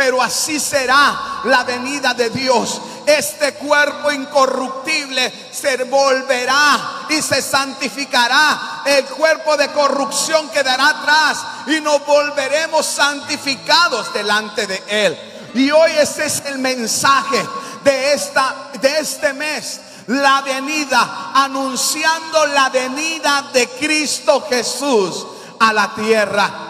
Pero 0.00 0.22
así 0.22 0.58
será 0.58 1.42
la 1.44 1.62
venida 1.62 2.14
de 2.14 2.30
Dios 2.30 2.80
este 3.06 3.54
cuerpo 3.54 4.12
incorruptible 4.12 5.32
se 5.50 5.82
volverá 5.84 7.06
y 7.08 7.20
se 7.20 7.42
santificará. 7.42 8.82
El 8.84 9.04
cuerpo 9.06 9.56
de 9.56 9.68
corrupción 9.68 10.48
quedará 10.50 10.90
atrás 10.90 11.44
y 11.66 11.80
nos 11.80 12.06
volveremos 12.06 12.86
santificados 12.86 14.12
delante 14.12 14.66
de 14.66 14.82
Él. 14.86 15.50
Y 15.54 15.70
hoy 15.72 15.90
ese 15.98 16.26
es 16.26 16.42
el 16.46 16.58
mensaje 16.58 17.44
de, 17.82 18.12
esta, 18.12 18.70
de 18.80 18.98
este 19.00 19.32
mes. 19.32 19.80
La 20.06 20.42
venida, 20.42 21.32
anunciando 21.34 22.46
la 22.46 22.68
venida 22.68 23.50
de 23.52 23.68
Cristo 23.70 24.46
Jesús 24.48 25.26
a 25.58 25.72
la 25.72 25.94
tierra. 25.94 26.69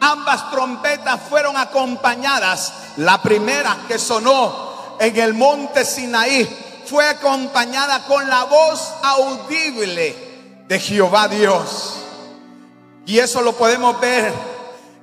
Ambas 0.00 0.50
trompetas 0.50 1.20
fueron 1.28 1.56
acompañadas. 1.56 2.72
La 2.98 3.20
primera 3.20 3.76
que 3.88 3.98
sonó 3.98 4.96
en 5.00 5.16
el 5.16 5.34
monte 5.34 5.84
Sinaí 5.84 6.48
fue 6.86 7.08
acompañada 7.08 8.04
con 8.04 8.28
la 8.28 8.44
voz 8.44 8.92
audible 9.02 10.64
de 10.66 10.80
Jehová 10.80 11.28
Dios. 11.28 11.94
Y 13.06 13.18
eso 13.18 13.42
lo 13.42 13.54
podemos 13.54 13.98
ver 14.00 14.32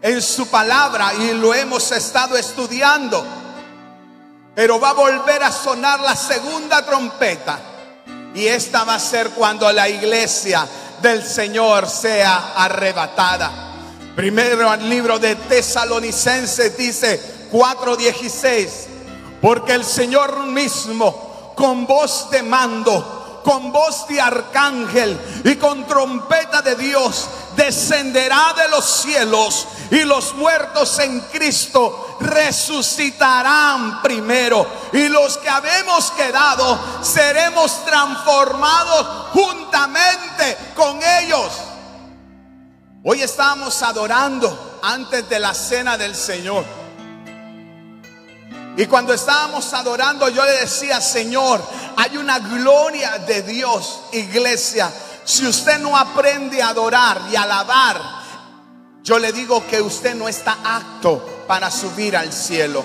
en 0.02 0.22
su 0.22 0.48
palabra 0.48 1.14
y 1.16 1.34
lo 1.34 1.54
hemos 1.54 1.92
estado 1.92 2.38
estudiando. 2.38 3.26
Pero 4.54 4.80
va 4.80 4.92
a 4.92 4.94
volver 4.94 5.44
a 5.44 5.52
sonar 5.52 6.00
la 6.00 6.16
segunda 6.16 6.86
trompeta. 6.86 7.60
Y 8.34 8.48
esta 8.48 8.84
va 8.84 8.96
a 8.96 9.00
ser 9.00 9.32
cuando 9.32 9.72
la 9.72 9.90
iglesia 9.90 10.68
del 11.02 11.26
Señor 11.26 11.90
sea 11.90 12.54
arrebatada. 12.56 13.75
Primero 14.16 14.74
el 14.74 14.90
libro 14.90 15.20
de 15.20 15.36
Tesalonicenses 15.36 16.78
dice 16.78 17.50
4:16 17.52 18.88
porque 19.42 19.74
el 19.74 19.84
Señor 19.84 20.46
mismo, 20.46 21.54
con 21.56 21.86
voz 21.86 22.30
de 22.32 22.42
mando, 22.42 23.42
con 23.44 23.74
voz 23.74 24.08
de 24.08 24.22
arcángel 24.22 25.20
y 25.44 25.56
con 25.58 25.86
trompeta 25.86 26.62
de 26.62 26.76
Dios, 26.76 27.28
descenderá 27.58 28.54
de 28.58 28.70
los 28.70 28.86
cielos 28.86 29.68
y 29.92 30.04
los 30.04 30.34
muertos 30.36 30.98
en 31.00 31.20
Cristo 31.32 32.18
resucitarán 32.22 34.02
primero. 34.02 34.66
Y 34.94 35.10
los 35.10 35.38
que 35.38 35.50
habemos 35.50 36.10
quedado 36.12 36.80
seremos 37.04 37.86
transformados 37.86 39.08
juntamente 39.34 40.58
con 40.74 41.00
ellos. 41.04 41.52
Hoy 43.08 43.22
estamos 43.22 43.84
adorando 43.84 44.80
antes 44.82 45.30
de 45.30 45.38
la 45.38 45.54
cena 45.54 45.96
del 45.96 46.16
Señor. 46.16 46.66
Y 48.76 48.88
cuando 48.88 49.14
estábamos 49.14 49.72
adorando, 49.76 50.28
yo 50.30 50.44
le 50.44 50.54
decía, 50.62 51.00
Señor, 51.00 51.64
hay 51.98 52.18
una 52.18 52.40
gloria 52.40 53.20
de 53.20 53.44
Dios, 53.44 54.00
iglesia. 54.12 54.92
Si 55.24 55.46
usted 55.46 55.78
no 55.82 55.96
aprende 55.96 56.64
a 56.64 56.70
adorar 56.70 57.22
y 57.32 57.36
alabar, 57.36 58.02
yo 59.04 59.20
le 59.20 59.32
digo 59.32 59.64
que 59.68 59.80
usted 59.84 60.16
no 60.16 60.28
está 60.28 60.58
apto 60.64 61.44
para 61.48 61.70
subir 61.70 62.18
al 62.18 62.34
cielo. 62.34 62.84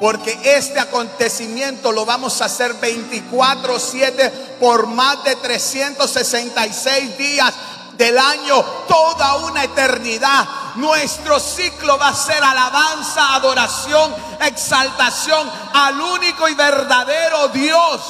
Porque 0.00 0.40
este 0.42 0.80
acontecimiento 0.80 1.92
lo 1.92 2.06
vamos 2.06 2.40
a 2.40 2.46
hacer 2.46 2.80
24/7 2.80 4.30
por 4.58 4.86
más 4.86 5.22
de 5.22 5.36
366 5.36 7.18
días 7.18 7.52
del 8.00 8.18
año, 8.18 8.62
toda 8.88 9.34
una 9.34 9.62
eternidad. 9.62 10.48
Nuestro 10.76 11.38
ciclo 11.38 11.98
va 11.98 12.08
a 12.08 12.14
ser 12.14 12.42
alabanza, 12.42 13.34
adoración, 13.34 14.14
exaltación 14.40 15.50
al 15.74 16.00
único 16.00 16.48
y 16.48 16.54
verdadero 16.54 17.48
Dios, 17.48 18.00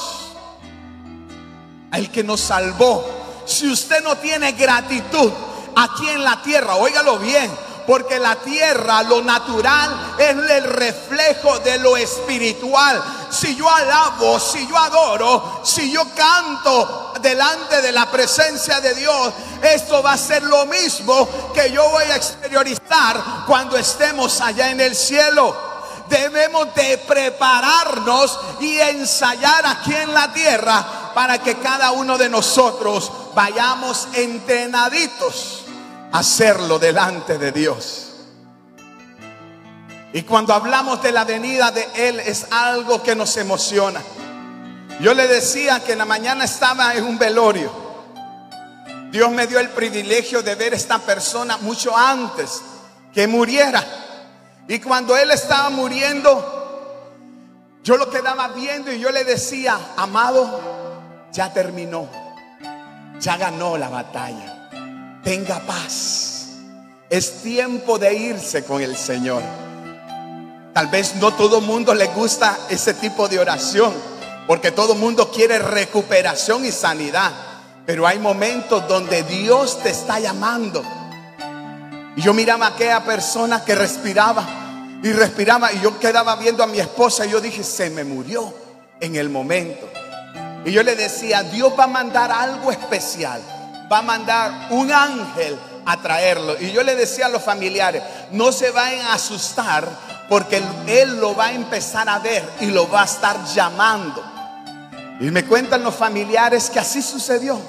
al 1.91 2.09
que 2.09 2.23
nos 2.23 2.39
salvó. 2.39 3.05
Si 3.45 3.69
usted 3.69 4.01
no 4.01 4.15
tiene 4.15 4.53
gratitud 4.53 5.29
aquí 5.75 6.07
en 6.07 6.23
la 6.23 6.41
tierra, 6.41 6.75
óigalo 6.75 7.19
bien, 7.19 7.51
porque 7.85 8.17
la 8.17 8.37
tierra, 8.37 9.03
lo 9.03 9.21
natural, 9.21 10.15
es 10.17 10.29
el 10.29 10.63
reflejo 10.71 11.59
de 11.59 11.79
lo 11.79 11.97
espiritual. 11.97 13.20
Si 13.31 13.55
yo 13.55 13.69
alabo, 13.69 14.39
si 14.39 14.67
yo 14.67 14.77
adoro, 14.77 15.61
si 15.63 15.91
yo 15.91 16.03
canto 16.13 17.13
delante 17.21 17.81
de 17.81 17.91
la 17.91 18.09
presencia 18.11 18.81
de 18.81 18.93
Dios, 18.93 19.33
esto 19.61 20.03
va 20.03 20.13
a 20.13 20.17
ser 20.17 20.43
lo 20.43 20.65
mismo 20.65 21.27
que 21.53 21.71
yo 21.71 21.89
voy 21.89 22.03
a 22.03 22.15
exteriorizar 22.15 23.45
cuando 23.47 23.77
estemos 23.77 24.41
allá 24.41 24.69
en 24.69 24.81
el 24.81 24.95
cielo 24.95 25.71
debemos 26.11 26.75
de 26.75 26.97
prepararnos 26.97 28.37
y 28.59 28.77
ensayar 28.79 29.65
aquí 29.65 29.95
en 29.95 30.13
la 30.13 30.31
tierra 30.33 31.11
para 31.15 31.41
que 31.41 31.55
cada 31.55 31.91
uno 31.91 32.17
de 32.17 32.29
nosotros 32.29 33.11
vayamos 33.33 34.09
entrenaditos 34.13 35.61
hacerlo 36.11 36.77
delante 36.77 37.37
de 37.37 37.51
Dios. 37.51 38.00
Y 40.13 40.23
cuando 40.23 40.53
hablamos 40.53 41.01
de 41.01 41.11
la 41.11 41.23
venida 41.23 41.71
de 41.71 41.87
Él 41.95 42.19
es 42.19 42.47
algo 42.51 43.01
que 43.01 43.15
nos 43.15 43.35
emociona. 43.37 44.01
Yo 44.99 45.13
le 45.13 45.27
decía 45.27 45.79
que 45.79 45.93
en 45.93 45.99
la 45.99 46.05
mañana 46.05 46.45
estaba 46.45 46.93
en 46.95 47.05
un 47.05 47.17
velorio. 47.17 47.71
Dios 49.11 49.31
me 49.31 49.47
dio 49.47 49.59
el 49.59 49.69
privilegio 49.69 50.41
de 50.41 50.55
ver 50.55 50.73
a 50.73 50.75
esta 50.75 50.99
persona 50.99 51.57
mucho 51.57 51.95
antes 51.97 52.61
que 53.13 53.27
muriera. 53.27 53.83
Y 54.67 54.79
cuando 54.79 55.17
Él 55.17 55.31
estaba 55.31 55.69
muriendo, 55.69 57.09
yo 57.83 57.97
lo 57.97 58.09
quedaba 58.09 58.49
viendo 58.49 58.91
y 58.91 58.99
yo 58.99 59.11
le 59.11 59.23
decía, 59.23 59.77
amado, 59.97 60.59
ya 61.31 61.51
terminó, 61.51 62.07
ya 63.19 63.37
ganó 63.37 63.77
la 63.77 63.89
batalla 63.89 64.61
tenga 65.23 65.59
paz. 65.59 66.49
Es 67.09 67.41
tiempo 67.41 67.97
de 67.97 68.13
irse 68.13 68.63
con 68.63 68.81
el 68.81 68.95
Señor. 68.95 69.43
Tal 70.73 70.87
vez 70.87 71.15
no 71.15 71.33
todo 71.33 71.61
mundo 71.61 71.93
le 71.93 72.07
gusta 72.07 72.57
ese 72.69 72.93
tipo 72.93 73.27
de 73.27 73.39
oración, 73.39 73.93
porque 74.47 74.71
todo 74.71 74.95
mundo 74.95 75.29
quiere 75.31 75.59
recuperación 75.59 76.65
y 76.65 76.71
sanidad. 76.71 77.31
Pero 77.85 78.07
hay 78.07 78.19
momentos 78.19 78.87
donde 78.87 79.23
Dios 79.23 79.79
te 79.83 79.89
está 79.89 80.19
llamando. 80.19 80.83
Y 82.15 82.21
yo 82.21 82.33
miraba 82.33 82.67
a 82.67 82.69
aquella 82.69 83.03
persona 83.03 83.65
que 83.65 83.75
respiraba 83.75 84.99
y 85.03 85.11
respiraba 85.11 85.71
y 85.73 85.81
yo 85.81 85.97
quedaba 85.99 86.35
viendo 86.35 86.63
a 86.63 86.67
mi 86.67 86.79
esposa 86.79 87.25
y 87.25 87.31
yo 87.31 87.41
dije, 87.41 87.63
se 87.63 87.89
me 87.89 88.03
murió 88.03 88.53
en 88.99 89.15
el 89.15 89.29
momento. 89.29 89.89
Y 90.63 90.71
yo 90.71 90.83
le 90.83 90.95
decía, 90.95 91.43
Dios 91.43 91.73
va 91.77 91.85
a 91.85 91.87
mandar 91.87 92.31
algo 92.31 92.71
especial 92.71 93.41
va 93.91 93.97
a 93.97 94.01
mandar 94.01 94.67
un 94.69 94.91
ángel 94.91 95.57
a 95.85 96.01
traerlo. 96.01 96.55
Y 96.59 96.71
yo 96.71 96.83
le 96.83 96.95
decía 96.95 97.25
a 97.25 97.29
los 97.29 97.41
familiares, 97.41 98.01
no 98.31 98.51
se 98.51 98.71
vayan 98.71 99.07
a 99.07 99.15
asustar 99.15 99.85
porque 100.31 100.63
él 100.87 101.19
lo 101.19 101.35
va 101.35 101.47
a 101.47 101.51
empezar 101.51 102.07
a 102.07 102.17
ver 102.19 102.41
y 102.61 102.67
lo 102.67 102.89
va 102.89 103.01
a 103.01 103.03
estar 103.05 103.43
llamando. 103.43 104.23
Y 105.19 105.29
me 105.29 105.43
cuentan 105.43 105.83
los 105.83 105.93
familiares 105.93 106.69
que 106.69 106.79
así 106.79 107.01
sucedió. 107.01 107.59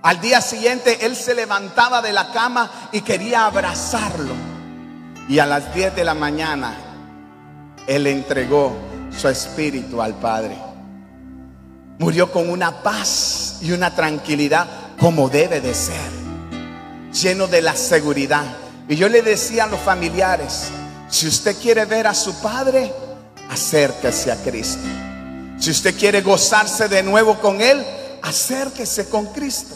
Al 0.00 0.20
día 0.20 0.40
siguiente 0.40 1.04
él 1.04 1.16
se 1.16 1.34
levantaba 1.34 2.00
de 2.00 2.12
la 2.12 2.30
cama 2.30 2.70
y 2.92 3.00
quería 3.00 3.44
abrazarlo. 3.44 4.34
Y 5.28 5.40
a 5.40 5.46
las 5.46 5.74
10 5.74 5.96
de 5.96 6.04
la 6.04 6.14
mañana 6.14 6.76
él 7.88 8.06
entregó 8.06 8.72
su 9.10 9.26
espíritu 9.26 10.00
al 10.00 10.14
Padre. 10.14 10.56
Murió 11.98 12.30
con 12.30 12.50
una 12.50 12.84
paz 12.84 13.58
y 13.62 13.72
una 13.72 13.96
tranquilidad 13.96 14.68
como 14.96 15.28
debe 15.28 15.60
de 15.60 15.74
ser, 15.74 16.12
lleno 17.12 17.48
de 17.48 17.62
la 17.62 17.74
seguridad. 17.74 18.44
Y 18.88 18.94
yo 18.94 19.08
le 19.08 19.22
decía 19.22 19.64
a 19.64 19.66
los 19.66 19.80
familiares, 19.80 20.70
si 21.10 21.26
usted 21.26 21.56
quiere 21.60 21.84
ver 21.84 22.06
a 22.06 22.14
su 22.14 22.34
padre, 22.40 22.92
acérquese 23.50 24.30
a 24.30 24.36
Cristo. 24.36 24.82
Si 25.58 25.70
usted 25.70 25.98
quiere 25.98 26.22
gozarse 26.22 26.88
de 26.88 27.02
nuevo 27.02 27.38
con 27.40 27.60
Él, 27.60 27.84
acérquese 28.22 29.08
con 29.08 29.26
Cristo 29.26 29.74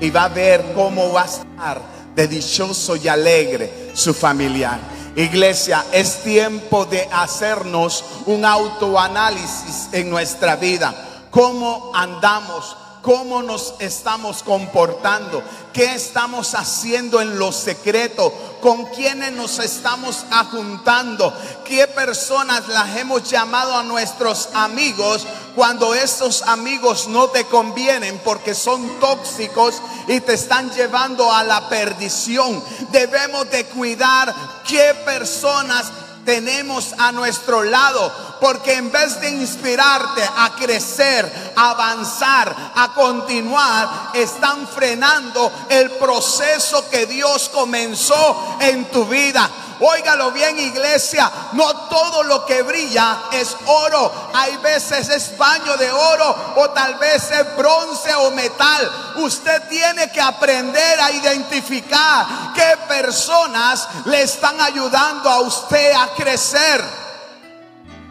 y 0.00 0.10
va 0.10 0.24
a 0.24 0.28
ver 0.28 0.72
cómo 0.74 1.12
va 1.12 1.22
a 1.22 1.26
estar 1.26 1.82
de 2.14 2.28
dichoso 2.28 2.96
y 2.96 3.08
alegre 3.08 3.90
su 3.94 4.14
familiar. 4.14 4.78
Iglesia, 5.16 5.84
es 5.92 6.22
tiempo 6.22 6.84
de 6.86 7.08
hacernos 7.12 8.04
un 8.26 8.44
autoanálisis 8.44 9.88
en 9.92 10.08
nuestra 10.08 10.56
vida. 10.56 10.94
¿Cómo 11.30 11.90
andamos? 11.94 12.76
Cómo 13.02 13.42
nos 13.42 13.74
estamos 13.78 14.42
comportando, 14.42 15.42
qué 15.72 15.94
estamos 15.94 16.54
haciendo 16.54 17.20
en 17.20 17.38
lo 17.38 17.52
secreto, 17.52 18.32
con 18.60 18.86
quiénes 18.86 19.32
nos 19.32 19.58
estamos 19.58 20.24
ajuntando, 20.30 21.32
qué 21.64 21.86
personas 21.86 22.68
las 22.68 22.96
hemos 22.96 23.28
llamado 23.28 23.76
a 23.76 23.82
nuestros 23.82 24.48
amigos 24.54 25.26
cuando 25.54 25.94
esos 25.94 26.42
amigos 26.42 27.08
no 27.08 27.28
te 27.28 27.44
convienen 27.44 28.20
porque 28.24 28.54
son 28.54 29.00
tóxicos 29.00 29.82
y 30.06 30.20
te 30.20 30.34
están 30.34 30.70
llevando 30.70 31.32
a 31.32 31.42
la 31.44 31.68
perdición. 31.68 32.62
Debemos 32.90 33.50
de 33.50 33.64
cuidar 33.66 34.34
qué 34.66 34.94
personas 35.04 35.90
tenemos 36.28 36.94
a 36.98 37.10
nuestro 37.10 37.62
lado. 37.64 38.12
Porque 38.38 38.74
en 38.74 38.92
vez 38.92 39.18
de 39.18 39.30
inspirarte 39.30 40.22
a 40.22 40.54
crecer, 40.56 41.52
avanzar, 41.56 42.54
a 42.74 42.92
continuar, 42.94 44.10
están 44.12 44.68
frenando 44.68 45.50
el 45.70 45.90
proceso 45.92 46.88
que 46.90 47.06
Dios 47.06 47.48
comenzó 47.48 48.58
en 48.60 48.84
tu 48.90 49.06
vida. 49.06 49.50
Óigalo 49.80 50.32
bien, 50.32 50.58
iglesia. 50.58 51.30
No 51.52 51.88
todo 51.88 52.22
lo 52.24 52.44
que 52.44 52.62
brilla 52.62 53.24
es 53.32 53.56
oro. 53.66 54.30
Hay 54.34 54.56
veces 54.58 55.08
es 55.08 55.36
baño 55.36 55.76
de 55.76 55.90
oro 55.90 56.54
o 56.56 56.70
tal 56.70 56.96
vez 56.96 57.30
es 57.30 57.56
bronce 57.56 58.14
o 58.14 58.30
metal. 58.32 59.14
Usted 59.16 59.68
tiene 59.68 60.10
que 60.10 60.20
aprender 60.20 61.00
a 61.00 61.12
identificar 61.12 62.52
qué 62.54 62.76
personas 62.88 63.88
le 64.06 64.22
están 64.22 64.60
ayudando 64.60 65.30
a 65.30 65.40
usted 65.40 65.92
a 65.92 66.08
crecer. 66.16 66.82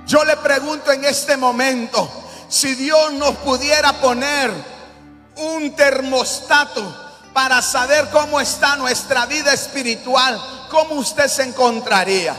Yo 0.05 0.23
le 0.23 0.37
pregunto 0.37 0.91
en 0.91 1.03
este 1.03 1.35
momento, 1.35 2.09
si 2.47 2.75
Dios 2.75 3.11
nos 3.13 3.35
pudiera 3.37 3.91
poner 3.93 4.51
un 5.35 5.75
termostato 5.75 7.06
para 7.37 7.61
saber 7.61 8.09
cómo 8.09 8.39
está 8.39 8.77
nuestra 8.77 9.27
vida 9.27 9.53
espiritual, 9.53 10.41
¿cómo 10.71 10.95
usted 10.95 11.27
se 11.27 11.43
encontraría? 11.43 12.35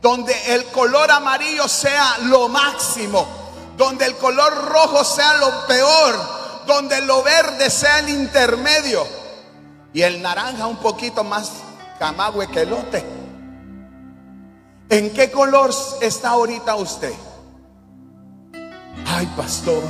Donde 0.00 0.32
el 0.54 0.64
color 0.68 1.10
amarillo 1.10 1.68
sea 1.68 2.16
lo 2.22 2.48
máximo, 2.48 3.28
donde 3.76 4.06
el 4.06 4.16
color 4.16 4.64
rojo 4.64 5.04
sea 5.04 5.34
lo 5.34 5.66
peor, 5.66 6.18
donde 6.66 7.02
lo 7.02 7.22
verde 7.22 7.68
sea 7.68 7.98
el 7.98 8.08
intermedio 8.08 9.06
y 9.92 10.00
el 10.00 10.22
naranja 10.22 10.66
un 10.66 10.78
poquito 10.78 11.22
más 11.22 11.52
camagüe 11.98 12.48
que 12.48 12.64
lote. 12.64 13.04
¿En 14.88 15.12
qué 15.12 15.30
color 15.30 15.70
está 16.00 16.30
ahorita 16.30 16.76
usted? 16.76 17.12
Ay, 19.04 19.26
pastor, 19.36 19.82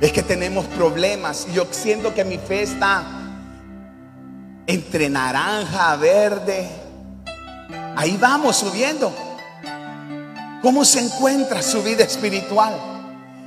es 0.00 0.12
que 0.12 0.22
tenemos 0.22 0.64
problemas 0.64 1.46
yo 1.52 1.66
siento 1.70 2.14
que 2.14 2.24
mi 2.24 2.38
fe 2.38 2.62
está 2.62 3.19
entre 4.66 5.08
naranja, 5.08 5.96
verde. 5.96 6.68
Ahí 7.96 8.16
vamos 8.16 8.56
subiendo. 8.56 9.12
¿Cómo 10.62 10.84
se 10.84 11.00
encuentra 11.00 11.62
su 11.62 11.82
vida 11.82 12.04
espiritual? 12.04 12.74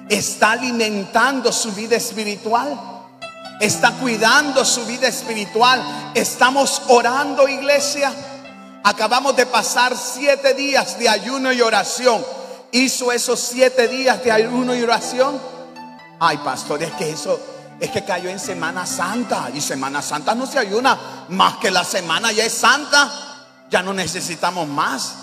¿Está 0.09 0.51
alimentando 0.51 1.51
su 1.51 1.71
vida 1.71 1.95
espiritual? 1.95 2.79
¿Está 3.59 3.91
cuidando 3.93 4.65
su 4.65 4.85
vida 4.85 5.07
espiritual? 5.07 6.11
¿Estamos 6.13 6.81
orando, 6.87 7.47
iglesia? 7.47 8.11
Acabamos 8.83 9.35
de 9.35 9.45
pasar 9.45 9.95
siete 9.95 10.53
días 10.53 10.99
de 10.99 11.07
ayuno 11.07 11.53
y 11.53 11.61
oración. 11.61 12.25
¿Hizo 12.71 13.11
esos 13.11 13.39
siete 13.39 13.87
días 13.87 14.23
de 14.23 14.31
ayuno 14.31 14.75
y 14.75 14.81
oración? 14.81 15.39
Ay, 16.19 16.37
pastor, 16.37 16.81
es 16.81 16.91
que 16.93 17.11
eso 17.11 17.39
es 17.79 17.89
que 17.89 18.03
cayó 18.03 18.29
en 18.29 18.39
Semana 18.39 18.85
Santa 18.85 19.49
y 19.53 19.61
Semana 19.61 20.01
Santa 20.01 20.35
no 20.35 20.45
se 20.45 20.59
ayuna 20.59 20.97
más 21.29 21.57
que 21.57 21.71
la 21.71 21.83
semana 21.83 22.31
ya 22.31 22.45
es 22.45 22.53
santa, 22.53 23.11
ya 23.69 23.81
no 23.81 23.93
necesitamos 23.93 24.67
más. 24.67 25.15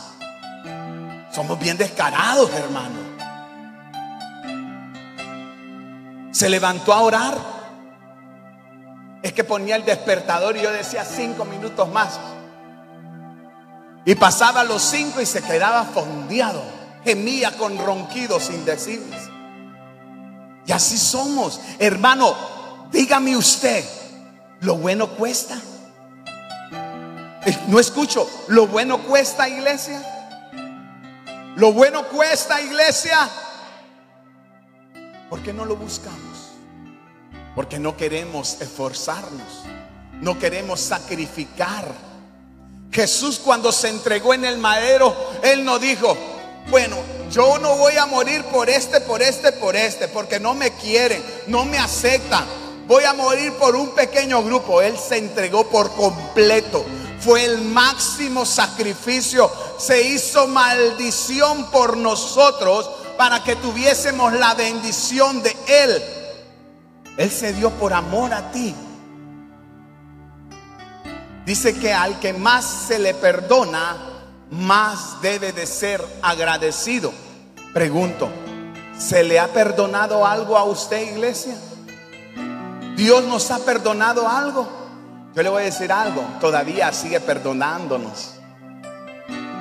Somos 1.32 1.58
bien 1.58 1.76
descarados, 1.76 2.50
hermano. 2.52 2.98
Se 6.32 6.48
levantó 6.48 6.92
a 6.92 7.00
orar. 7.00 7.38
Es 9.22 9.32
que 9.32 9.44
ponía 9.44 9.76
el 9.76 9.84
despertador 9.84 10.56
y 10.56 10.62
yo 10.62 10.72
decía 10.72 11.04
cinco 11.04 11.44
minutos 11.44 11.88
más. 11.92 12.18
Y 14.04 14.14
pasaba 14.14 14.64
los 14.64 14.82
cinco 14.82 15.20
y 15.20 15.26
se 15.26 15.42
quedaba 15.42 15.84
fondeado. 15.84 16.62
Gemía 17.04 17.56
con 17.56 17.78
ronquidos 17.78 18.50
indecibles. 18.50 19.29
Y 20.66 20.72
así 20.72 20.98
somos. 20.98 21.60
Hermano, 21.78 22.34
dígame 22.92 23.36
usted, 23.36 23.84
¿lo 24.60 24.76
bueno 24.76 25.08
cuesta? 25.16 25.58
Eh, 27.46 27.58
no 27.68 27.80
escucho, 27.80 28.28
¿lo 28.48 28.66
bueno 28.66 29.02
cuesta 29.02 29.48
iglesia? 29.48 30.02
¿Lo 31.56 31.72
bueno 31.72 32.06
cuesta 32.08 32.60
iglesia? 32.60 33.28
¿Por 35.28 35.42
qué 35.42 35.52
no 35.52 35.64
lo 35.64 35.76
buscamos? 35.76 36.50
Porque 37.54 37.78
no 37.78 37.96
queremos 37.96 38.60
esforzarnos, 38.60 39.62
no 40.20 40.38
queremos 40.38 40.80
sacrificar. 40.80 41.84
Jesús 42.92 43.38
cuando 43.38 43.72
se 43.72 43.88
entregó 43.88 44.34
en 44.34 44.44
el 44.44 44.58
madero, 44.58 45.14
Él 45.42 45.64
no 45.64 45.78
dijo, 45.78 46.16
bueno, 46.70 46.96
yo 47.30 47.58
no 47.58 47.76
voy 47.76 47.96
a 47.96 48.06
morir 48.06 48.44
por 48.44 48.68
este, 48.68 49.00
por 49.00 49.22
este, 49.22 49.52
por 49.52 49.76
este, 49.76 50.08
porque 50.08 50.40
no 50.40 50.54
me 50.54 50.72
quieren, 50.72 51.22
no 51.46 51.64
me 51.64 51.78
aceptan. 51.78 52.44
Voy 52.88 53.04
a 53.04 53.12
morir 53.12 53.52
por 53.52 53.76
un 53.76 53.90
pequeño 53.90 54.42
grupo. 54.42 54.82
Él 54.82 54.98
se 54.98 55.18
entregó 55.18 55.68
por 55.68 55.94
completo. 55.94 56.84
Fue 57.20 57.44
el 57.44 57.62
máximo 57.62 58.44
sacrificio. 58.44 59.48
Se 59.78 60.02
hizo 60.02 60.48
maldición 60.48 61.70
por 61.70 61.96
nosotros 61.96 62.90
para 63.16 63.44
que 63.44 63.54
tuviésemos 63.54 64.32
la 64.32 64.54
bendición 64.54 65.40
de 65.40 65.56
Él. 65.68 66.02
Él 67.16 67.30
se 67.30 67.52
dio 67.52 67.70
por 67.70 67.92
amor 67.92 68.34
a 68.34 68.50
ti. 68.50 68.74
Dice 71.46 71.78
que 71.78 71.92
al 71.92 72.18
que 72.18 72.32
más 72.32 72.64
se 72.88 72.98
le 72.98 73.14
perdona, 73.14 74.09
más 74.50 75.20
debe 75.22 75.52
de 75.52 75.66
ser 75.66 76.04
agradecido. 76.22 77.12
Pregunto, 77.72 78.28
¿se 78.98 79.22
le 79.22 79.38
ha 79.38 79.48
perdonado 79.52 80.26
algo 80.26 80.56
a 80.56 80.64
usted, 80.64 81.12
iglesia? 81.12 81.54
¿Dios 82.96 83.24
nos 83.24 83.50
ha 83.50 83.58
perdonado 83.60 84.28
algo? 84.28 84.68
Yo 85.34 85.42
le 85.42 85.48
voy 85.48 85.62
a 85.62 85.64
decir 85.66 85.92
algo, 85.92 86.22
todavía 86.40 86.92
sigue 86.92 87.20
perdonándonos. 87.20 88.34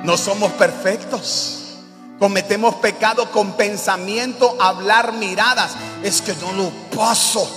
No 0.04 0.16
somos 0.16 0.52
perfectos. 0.52 1.56
Cometemos 2.18 2.74
pecado 2.76 3.30
con 3.30 3.52
pensamiento, 3.52 4.56
hablar, 4.60 5.12
miradas. 5.14 5.72
Es 6.02 6.20
que 6.20 6.34
no 6.34 6.52
lo 6.52 6.70
paso. 6.94 7.48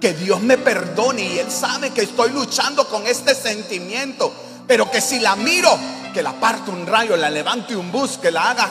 Que 0.00 0.12
Dios 0.12 0.40
me 0.42 0.58
perdone 0.58 1.22
y 1.22 1.38
Él 1.38 1.50
sabe 1.50 1.90
que 1.90 2.02
estoy 2.02 2.30
luchando 2.30 2.86
con 2.88 3.06
este 3.06 3.34
sentimiento. 3.34 4.32
Pero 4.66 4.90
que 4.90 5.00
si 5.00 5.20
la 5.20 5.36
miro, 5.36 5.70
que 6.16 6.22
la 6.22 6.32
parte 6.32 6.70
un 6.70 6.86
rayo, 6.86 7.14
la 7.14 7.28
levante 7.28 7.76
un 7.76 7.92
bus, 7.92 8.16
que 8.16 8.30
la 8.30 8.48
haga. 8.48 8.70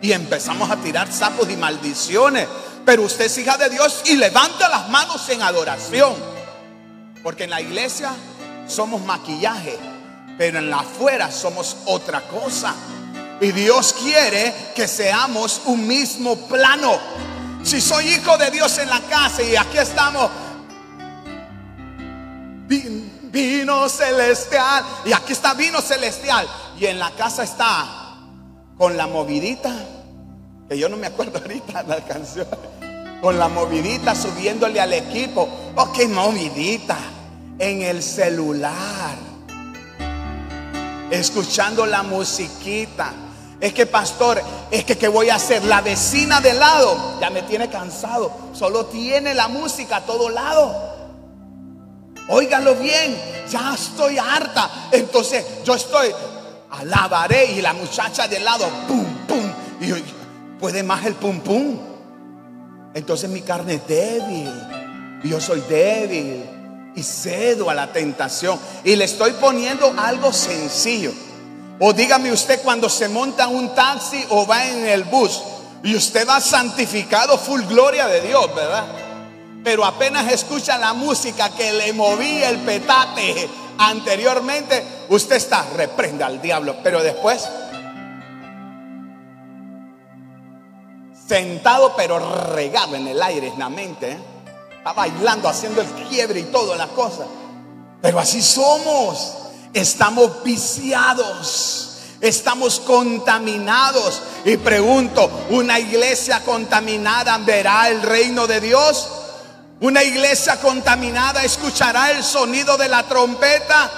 Y 0.00 0.12
empezamos 0.12 0.70
a 0.70 0.76
tirar 0.76 1.12
sapos 1.12 1.50
y 1.50 1.58
maldiciones. 1.58 2.48
Pero 2.86 3.02
usted 3.02 3.26
es 3.26 3.36
hija 3.36 3.58
de 3.58 3.68
Dios 3.68 4.00
y 4.06 4.16
levanta 4.16 4.70
las 4.70 4.88
manos 4.88 5.28
en 5.28 5.42
adoración. 5.42 6.14
Porque 7.22 7.44
en 7.44 7.50
la 7.50 7.60
iglesia 7.60 8.12
somos 8.66 9.02
maquillaje, 9.02 9.78
pero 10.38 10.58
en 10.58 10.70
la 10.70 10.78
afuera 10.78 11.30
somos 11.30 11.76
otra 11.84 12.22
cosa. 12.22 12.74
Y 13.42 13.52
Dios 13.52 13.94
quiere 14.02 14.54
que 14.74 14.88
seamos 14.88 15.60
un 15.66 15.86
mismo 15.86 16.48
plano. 16.48 16.98
Si 17.62 17.78
soy 17.78 18.06
hijo 18.06 18.38
de 18.38 18.50
Dios 18.50 18.78
en 18.78 18.88
la 18.88 19.00
casa 19.00 19.42
y 19.42 19.54
aquí 19.54 19.76
estamos, 19.76 20.30
vino 23.30 23.88
celestial. 23.88 24.84
Y 25.04 25.12
aquí 25.12 25.32
está 25.32 25.54
vino 25.54 25.80
celestial. 25.80 26.46
Y 26.78 26.86
en 26.86 26.98
la 26.98 27.10
casa 27.12 27.42
está 27.42 28.04
con 28.76 28.96
la 28.96 29.06
movidita, 29.06 29.72
que 30.68 30.78
yo 30.78 30.88
no 30.88 30.96
me 30.96 31.06
acuerdo 31.06 31.38
ahorita 31.42 31.82
la 31.84 32.04
canción. 32.04 32.46
Con 33.20 33.38
la 33.38 33.48
movidita 33.48 34.14
subiéndole 34.14 34.80
al 34.80 34.92
equipo. 34.92 35.48
Oh, 35.76 35.92
qué 35.92 36.06
movidita. 36.08 36.96
En 37.58 37.82
el 37.82 38.02
celular. 38.02 39.16
Escuchando 41.10 41.86
la 41.86 42.02
musiquita. 42.02 43.12
Es 43.60 43.72
que 43.72 43.86
pastor, 43.86 44.42
es 44.70 44.84
que 44.84 44.98
¿qué 44.98 45.08
voy 45.08 45.30
a 45.30 45.36
hacer? 45.36 45.64
La 45.64 45.80
vecina 45.80 46.40
de 46.40 46.52
lado 46.52 47.18
ya 47.20 47.30
me 47.30 47.42
tiene 47.42 47.70
cansado. 47.70 48.30
Solo 48.52 48.86
tiene 48.86 49.32
la 49.32 49.48
música 49.48 49.96
a 49.96 50.00
todo 50.02 50.28
lado. 50.28 50.93
Óigalo 52.28 52.74
bien, 52.76 53.16
ya 53.50 53.74
estoy 53.74 54.18
harta. 54.18 54.88
Entonces 54.92 55.44
yo 55.64 55.74
estoy, 55.74 56.08
alabaré 56.70 57.52
y 57.52 57.62
la 57.62 57.72
muchacha 57.72 58.26
de 58.28 58.40
lado, 58.40 58.68
pum, 58.88 59.04
pum. 59.28 59.52
Y 59.80 59.88
yo, 59.88 59.96
puede 60.58 60.82
más 60.82 61.04
el 61.04 61.14
pum, 61.14 61.40
pum. 61.40 61.78
Entonces 62.94 63.28
mi 63.28 63.42
carne 63.42 63.74
es 63.74 63.86
débil. 63.86 64.50
Yo 65.24 65.40
soy 65.40 65.60
débil. 65.68 66.44
Y 66.96 67.02
cedo 67.02 67.68
a 67.68 67.74
la 67.74 67.92
tentación. 67.92 68.58
Y 68.84 68.94
le 68.96 69.04
estoy 69.04 69.32
poniendo 69.32 69.92
algo 69.98 70.32
sencillo. 70.32 71.12
O 71.80 71.92
dígame 71.92 72.30
usted 72.30 72.62
cuando 72.62 72.88
se 72.88 73.08
monta 73.08 73.48
un 73.48 73.74
taxi 73.74 74.24
o 74.30 74.46
va 74.46 74.66
en 74.66 74.86
el 74.86 75.04
bus. 75.04 75.42
Y 75.82 75.94
usted 75.96 76.26
va 76.26 76.40
santificado, 76.40 77.36
full 77.36 77.62
gloria 77.62 78.06
de 78.06 78.20
Dios, 78.22 78.54
¿verdad? 78.54 78.84
Pero 79.64 79.84
apenas 79.84 80.30
escucha 80.30 80.76
la 80.76 80.92
música 80.92 81.48
que 81.48 81.72
le 81.72 81.94
movía 81.94 82.50
el 82.50 82.58
petate 82.58 83.48
anteriormente, 83.78 84.84
usted 85.08 85.36
está, 85.36 85.64
reprenda 85.74 86.26
al 86.26 86.40
diablo. 86.42 86.76
Pero 86.82 87.02
después, 87.02 87.48
sentado 91.26 91.94
pero 91.96 92.18
regado 92.52 92.94
en 92.94 93.08
el 93.08 93.22
aire, 93.22 93.48
en 93.48 93.58
la 93.58 93.70
mente, 93.70 94.12
¿eh? 94.12 94.18
está 94.76 94.92
bailando, 94.92 95.48
haciendo 95.48 95.80
el 95.80 95.88
quiebre 96.08 96.40
y 96.40 96.44
todas 96.44 96.76
las 96.76 96.88
cosas. 96.88 97.26
Pero 98.02 98.18
así 98.18 98.42
somos, 98.42 99.32
estamos 99.72 100.42
viciados. 100.44 101.90
Estamos 102.20 102.80
contaminados. 102.80 104.22
Y 104.46 104.56
pregunto, 104.56 105.30
¿una 105.50 105.78
iglesia 105.78 106.42
contaminada 106.42 107.36
verá 107.38 107.88
el 107.90 108.00
reino 108.00 108.46
de 108.46 108.60
Dios? 108.60 109.08
¿Una 109.80 110.02
iglesia 110.02 110.60
contaminada 110.60 111.42
escuchará 111.42 112.12
el 112.12 112.22
sonido 112.22 112.76
de 112.76 112.88
la 112.88 113.02
trompeta? 113.02 113.90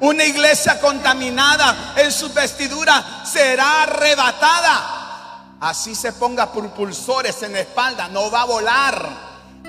Una 0.00 0.24
iglesia 0.24 0.80
contaminada 0.80 1.94
en 1.96 2.12
su 2.12 2.32
vestidura 2.32 3.24
será 3.24 3.82
arrebatada. 3.82 5.56
Así 5.60 5.94
se 5.94 6.12
ponga 6.12 6.52
propulsores 6.52 7.42
en 7.42 7.52
la 7.54 7.60
espalda, 7.60 8.08
no 8.08 8.30
va 8.30 8.42
a 8.42 8.46
volar. 8.46 9.08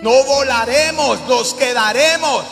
No 0.02 0.24
volaremos, 0.26 1.22
nos 1.22 1.54
quedaremos. 1.56 2.46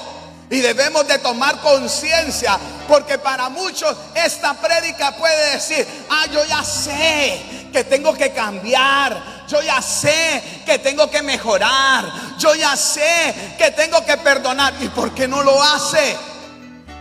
Y 0.49 0.59
debemos 0.59 1.07
de 1.07 1.19
tomar 1.19 1.59
conciencia, 1.61 2.57
porque 2.87 3.17
para 3.17 3.49
muchos 3.49 3.95
esta 4.15 4.53
prédica 4.53 5.15
puede 5.15 5.51
decir, 5.53 5.87
ah, 6.09 6.25
yo 6.31 6.43
ya 6.45 6.63
sé 6.63 7.64
que 7.75 7.83
tengo 7.83 8.13
que 8.13 8.31
cambiar, 8.31 9.21
yo 9.49 9.61
ya 9.61 9.81
sé 9.81 10.61
que 10.65 10.79
tengo 10.79 11.11
que 11.11 11.21
mejorar, 11.21 12.09
yo 12.37 12.55
ya 12.55 12.73
sé 12.77 13.53
que 13.57 13.71
tengo 13.71 14.05
que 14.05 14.15
perdonar. 14.15 14.73
¿Y 14.79 14.87
por 14.87 15.13
qué 15.13 15.27
no 15.27 15.43
lo 15.43 15.61
hace? 15.61 16.15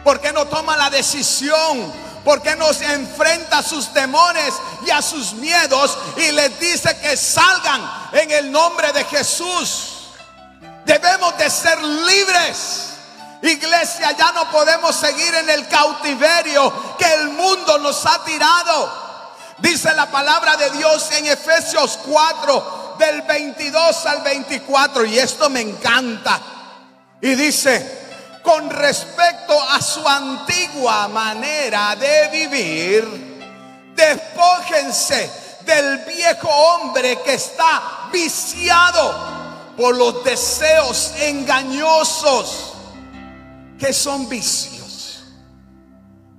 ¿Por 0.03 0.21
qué 0.21 0.33
no 0.33 0.47
toma 0.47 0.77
la 0.77 0.91
decisión? 0.91 1.93
¿Por 2.25 2.43
qué 2.43 2.57
no 2.57 2.73
se 2.73 2.93
enfrenta 2.93 3.59
a 3.59 3.63
sus 3.63 3.93
temores 3.93 4.53
y 4.85 4.91
a 4.91 5.01
sus 5.01 5.35
miedos 5.35 5.97
y 6.17 6.33
les 6.33 6.59
dice 6.59 6.99
que 6.99 7.17
salgan 7.17 7.89
en 8.11 8.33
el 8.33 8.51
nombre 8.51 8.93
de 8.93 9.05
Jesús? 9.05 10.09
Debemos 10.85 11.39
de 11.39 11.51
ser 11.51 11.81
libres. 11.85 12.95
Iglesia, 13.43 14.11
ya 14.11 14.33
no 14.33 14.51
podemos 14.51 14.97
seguir 14.97 15.33
en 15.37 15.51
el 15.51 15.69
cautiverio 15.69 16.97
que 16.99 17.15
el 17.15 17.29
mundo 17.29 17.79
nos 17.79 18.05
ha 18.07 18.25
tirado. 18.25 19.04
Dice 19.65 19.95
la 19.95 20.11
palabra 20.11 20.59
de 20.59 20.69
Dios 20.73 21.11
en 21.13 21.25
Efesios 21.25 21.99
4, 22.05 22.97
del 22.99 23.23
22 23.23 24.05
al 24.05 24.21
24, 24.21 25.07
y 25.07 25.19
esto 25.19 25.49
me 25.49 25.63
encanta. 25.63 26.39
Y 27.23 27.35
dice, 27.35 28.41
con 28.43 28.69
respecto 28.69 29.59
a 29.59 29.81
su 29.81 30.07
antigua 30.07 31.09
manera 31.09 31.97
de 31.97 32.29
vivir, 32.29 33.95
despójense 33.97 35.31
del 35.65 35.97
viejo 36.01 36.51
hombre 36.51 37.23
que 37.23 37.33
está 37.33 38.11
viciado 38.13 39.15
por 39.79 39.97
los 39.97 40.23
deseos 40.25 41.15
engañosos 41.21 42.75
que 43.79 43.95
son 43.95 44.29
vicios. 44.29 44.84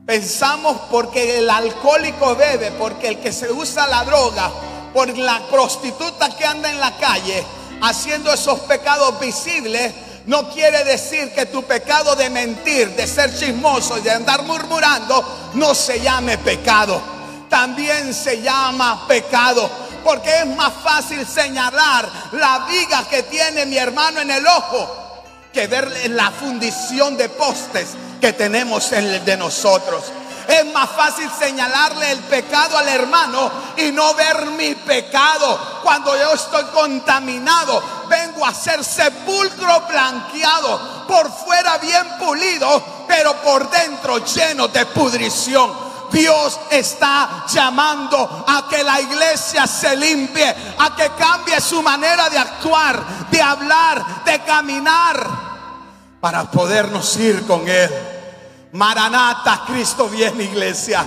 Pensamos 0.06 0.82
porque 0.92 1.40
el 1.40 1.50
alcohólico 1.50 2.36
bebe, 2.36 2.72
porque 2.74 3.08
el 3.08 3.20
que 3.20 3.32
se 3.32 3.52
usa 3.52 3.88
la 3.88 4.04
droga, 4.04 4.52
por 4.94 5.18
la 5.18 5.42
prostituta 5.50 6.30
que 6.38 6.46
anda 6.46 6.70
en 6.70 6.80
la 6.80 6.96
calle 6.98 7.44
haciendo 7.82 8.32
esos 8.32 8.60
pecados 8.62 9.20
visibles, 9.20 9.94
no 10.28 10.48
quiere 10.50 10.84
decir 10.84 11.34
que 11.34 11.48
tu 11.48 11.64
pecado 11.64 12.16
de 12.16 12.30
mentir, 12.30 12.96
de 12.96 13.08
ser 13.08 13.36
chismoso 13.36 13.98
y 13.98 14.02
de 14.02 14.12
andar 14.12 14.44
murmurando 14.44 15.52
no 15.56 15.74
se 15.74 16.00
llame 16.00 16.38
pecado. 16.38 17.02
También 17.50 18.14
se 18.14 18.42
llama 18.42 19.08
pecado. 19.08 19.70
Porque 20.04 20.30
es 20.40 20.46
más 20.46 20.72
fácil 20.84 21.26
señalar 21.26 22.08
la 22.34 22.68
viga 22.70 23.08
que 23.10 23.24
tiene 23.24 23.66
mi 23.66 23.78
hermano 23.78 24.22
en 24.22 24.30
el 24.30 24.46
ojo 24.46 25.05
que 25.56 25.68
ver 25.68 26.10
la 26.10 26.32
fundición 26.32 27.16
de 27.16 27.30
postes 27.30 27.88
que 28.20 28.34
tenemos 28.34 28.92
en 28.92 29.06
el 29.06 29.24
de 29.24 29.38
nosotros. 29.38 30.04
Es 30.50 30.66
más 30.66 30.90
fácil 30.90 31.32
señalarle 31.40 32.12
el 32.12 32.20
pecado 32.20 32.78
al 32.78 32.90
hermano 32.90 33.50
y 33.78 33.90
no 33.94 34.14
ver 34.16 34.48
mi 34.48 34.76
pecado. 34.76 35.80
Cuando 35.82 36.14
yo 36.18 36.34
estoy 36.34 36.66
contaminado, 36.66 37.82
vengo 38.10 38.46
a 38.46 38.54
ser 38.54 38.84
sepulcro 38.84 39.80
blanqueado, 39.88 41.08
por 41.08 41.32
fuera 41.32 41.78
bien 41.78 42.06
pulido, 42.20 43.06
pero 43.08 43.34
por 43.38 43.70
dentro 43.70 44.18
lleno 44.26 44.68
de 44.68 44.86
pudrición. 44.88 45.72
Dios 46.16 46.58
está 46.72 47.44
llamando 47.46 48.46
a 48.48 48.70
que 48.70 48.82
la 48.82 49.02
iglesia 49.02 49.68
se 49.68 49.98
limpie, 49.98 50.48
a 50.80 50.96
que 50.96 51.10
cambie 51.10 51.60
su 51.60 51.82
manera 51.82 52.30
de 52.30 52.38
actuar, 52.38 53.28
de 53.30 53.42
hablar, 53.42 54.24
de 54.24 54.40
caminar, 54.40 55.28
para 56.22 56.50
podernos 56.50 57.18
ir 57.18 57.46
con 57.46 57.68
Él. 57.68 57.92
Maranata, 58.72 59.64
Cristo 59.68 60.08
viene, 60.08 60.46
iglesia. 60.46 61.06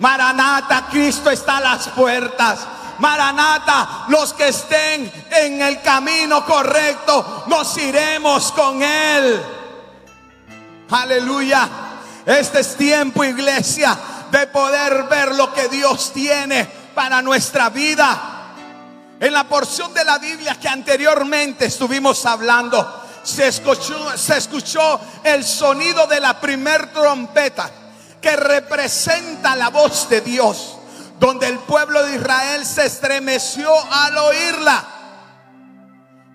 Maranata, 0.00 0.88
Cristo 0.90 1.30
está 1.30 1.58
a 1.58 1.60
las 1.60 1.88
puertas. 1.90 2.66
Maranata, 2.98 4.06
los 4.08 4.32
que 4.34 4.48
estén 4.48 5.10
en 5.30 5.62
el 5.62 5.80
camino 5.82 6.44
correcto, 6.44 7.44
nos 7.46 7.78
iremos 7.78 8.50
con 8.50 8.82
Él. 8.82 9.40
Aleluya. 10.90 11.89
Este 12.26 12.60
es 12.60 12.76
tiempo, 12.76 13.24
iglesia, 13.24 13.96
de 14.30 14.46
poder 14.48 15.04
ver 15.04 15.34
lo 15.34 15.52
que 15.52 15.68
Dios 15.68 16.12
tiene 16.12 16.68
para 16.94 17.22
nuestra 17.22 17.70
vida. 17.70 18.54
En 19.18 19.32
la 19.32 19.44
porción 19.44 19.92
de 19.92 20.04
la 20.04 20.18
Biblia 20.18 20.56
que 20.60 20.68
anteriormente 20.68 21.66
estuvimos 21.66 22.24
hablando, 22.26 23.08
se 23.22 23.48
escuchó, 23.48 24.16
se 24.16 24.38
escuchó 24.38 25.00
el 25.24 25.44
sonido 25.44 26.06
de 26.06 26.20
la 26.20 26.40
primer 26.40 26.92
trompeta 26.92 27.70
que 28.20 28.36
representa 28.36 29.56
la 29.56 29.68
voz 29.68 30.08
de 30.08 30.20
Dios, 30.20 30.76
donde 31.18 31.48
el 31.48 31.58
pueblo 31.58 32.02
de 32.04 32.16
Israel 32.16 32.64
se 32.64 32.86
estremeció 32.86 33.70
al 33.92 34.16
oírla. 34.18 34.84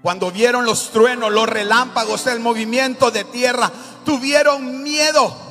Cuando 0.02 0.32
vieron 0.32 0.66
los 0.66 0.92
truenos, 0.92 1.32
los 1.32 1.50
relámpagos, 1.50 2.28
el 2.28 2.40
movimiento 2.40 3.10
de 3.10 3.24
tierra, 3.24 3.72
tuvieron 4.04 4.84
miedo. 4.84 5.45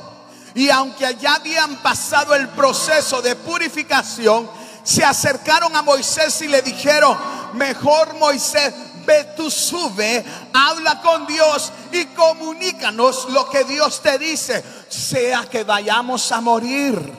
Y 0.55 0.69
aunque 0.69 1.17
ya 1.19 1.35
habían 1.35 1.75
pasado 1.83 2.33
el 2.33 2.47
proceso 2.49 3.21
de 3.21 3.35
purificación, 3.35 4.49
se 4.83 5.03
acercaron 5.03 5.75
a 5.75 5.81
Moisés 5.81 6.41
y 6.41 6.47
le 6.47 6.61
dijeron, 6.61 7.17
mejor 7.53 8.13
Moisés, 8.15 8.73
ve 9.05 9.33
tú 9.35 9.51
sube, 9.51 10.23
habla 10.53 11.01
con 11.01 11.27
Dios 11.27 11.73
y 11.91 12.05
comunícanos 12.05 13.27
lo 13.29 13.49
que 13.49 13.65
Dios 13.65 14.01
te 14.01 14.17
dice, 14.17 14.63
sea 14.87 15.45
que 15.49 15.65
vayamos 15.65 16.31
a 16.31 16.39
morir. 16.39 17.13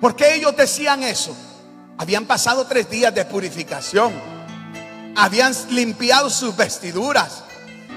¿Por 0.00 0.16
qué 0.16 0.36
ellos 0.36 0.56
decían 0.56 1.02
eso? 1.02 1.36
Habían 1.98 2.24
pasado 2.24 2.66
tres 2.66 2.88
días 2.88 3.14
de 3.14 3.24
purificación, 3.24 4.14
habían 5.16 5.52
limpiado 5.70 6.30
sus 6.30 6.56
vestiduras. 6.56 7.42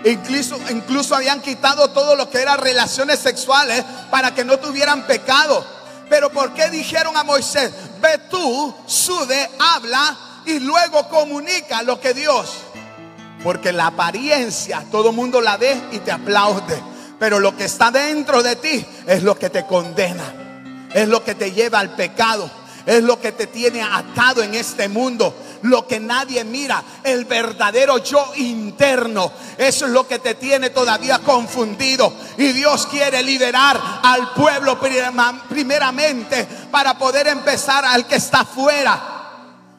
Incluso, 0.04 0.58
incluso 0.70 1.16
habían 1.16 1.42
quitado 1.42 1.90
todo 1.90 2.16
lo 2.16 2.30
que 2.30 2.42
eran 2.42 2.60
relaciones 2.60 3.20
sexuales 3.20 3.84
para 4.10 4.34
que 4.34 4.44
no 4.44 4.58
tuvieran 4.58 5.06
pecado. 5.06 5.66
Pero 6.10 6.30
¿por 6.32 6.54
qué 6.54 6.70
dijeron 6.70 7.16
a 7.16 7.24
Moisés, 7.24 7.72
ve 8.02 8.18
tú, 8.30 8.76
sube, 8.86 9.50
habla 9.60 10.18
y 10.46 10.60
luego 10.60 11.08
comunica 11.08 11.84
lo 11.84 12.00
que 12.00 12.14
Dios. 12.14 12.58
Porque 13.44 13.72
la 13.72 13.88
apariencia 13.88 14.86
todo 14.92 15.12
mundo 15.12 15.40
la 15.42 15.58
ve 15.58 15.80
y 15.92 16.00
te 16.00 16.12
aplaude. 16.12 16.82
Pero 17.20 17.40
lo 17.40 17.56
que 17.56 17.66
está 17.66 17.92
dentro 17.92 18.42
de 18.42 18.56
ti 18.56 18.86
es 19.08 19.24
lo 19.24 19.38
que 19.38 19.50
te 19.50 19.66
condena. 19.66 20.34
es 20.94 21.08
lo 21.08 21.24
que 21.24 21.36
te 21.36 21.52
lleva 21.52 21.80
al 21.80 21.96
pecado, 21.96 22.52
es 22.86 23.04
lo 23.04 23.20
que 23.20 23.32
te 23.32 23.48
tiene 23.48 23.82
atado 23.82 24.44
en 24.44 24.56
este 24.56 24.88
mundo, 24.89 25.34
lo 25.63 25.88
que 25.88 26.00
nadie 26.00 26.44
mira, 26.44 26.84
el 27.04 27.26
verdadero 27.26 28.00
yo 28.00 28.32
interno. 28.38 29.32
Eso 29.58 29.86
es 29.86 29.91
lo 29.91 30.08
que 30.08 30.20
te 30.20 30.36
tiene 30.36 30.72
todavía 30.72 31.20
confundido. 31.20 32.13
Y 32.38 32.52
Dios 32.54 32.88
quiere 32.88 33.22
liberar 33.24 33.80
al 34.04 34.34
pueblo 34.34 34.80
primeramente 34.80 36.48
para 36.72 36.98
poder 36.98 37.28
empezar 37.28 37.86
al 37.86 38.08
que 38.08 38.15
está 38.15 38.46
fuera. 38.46 39.20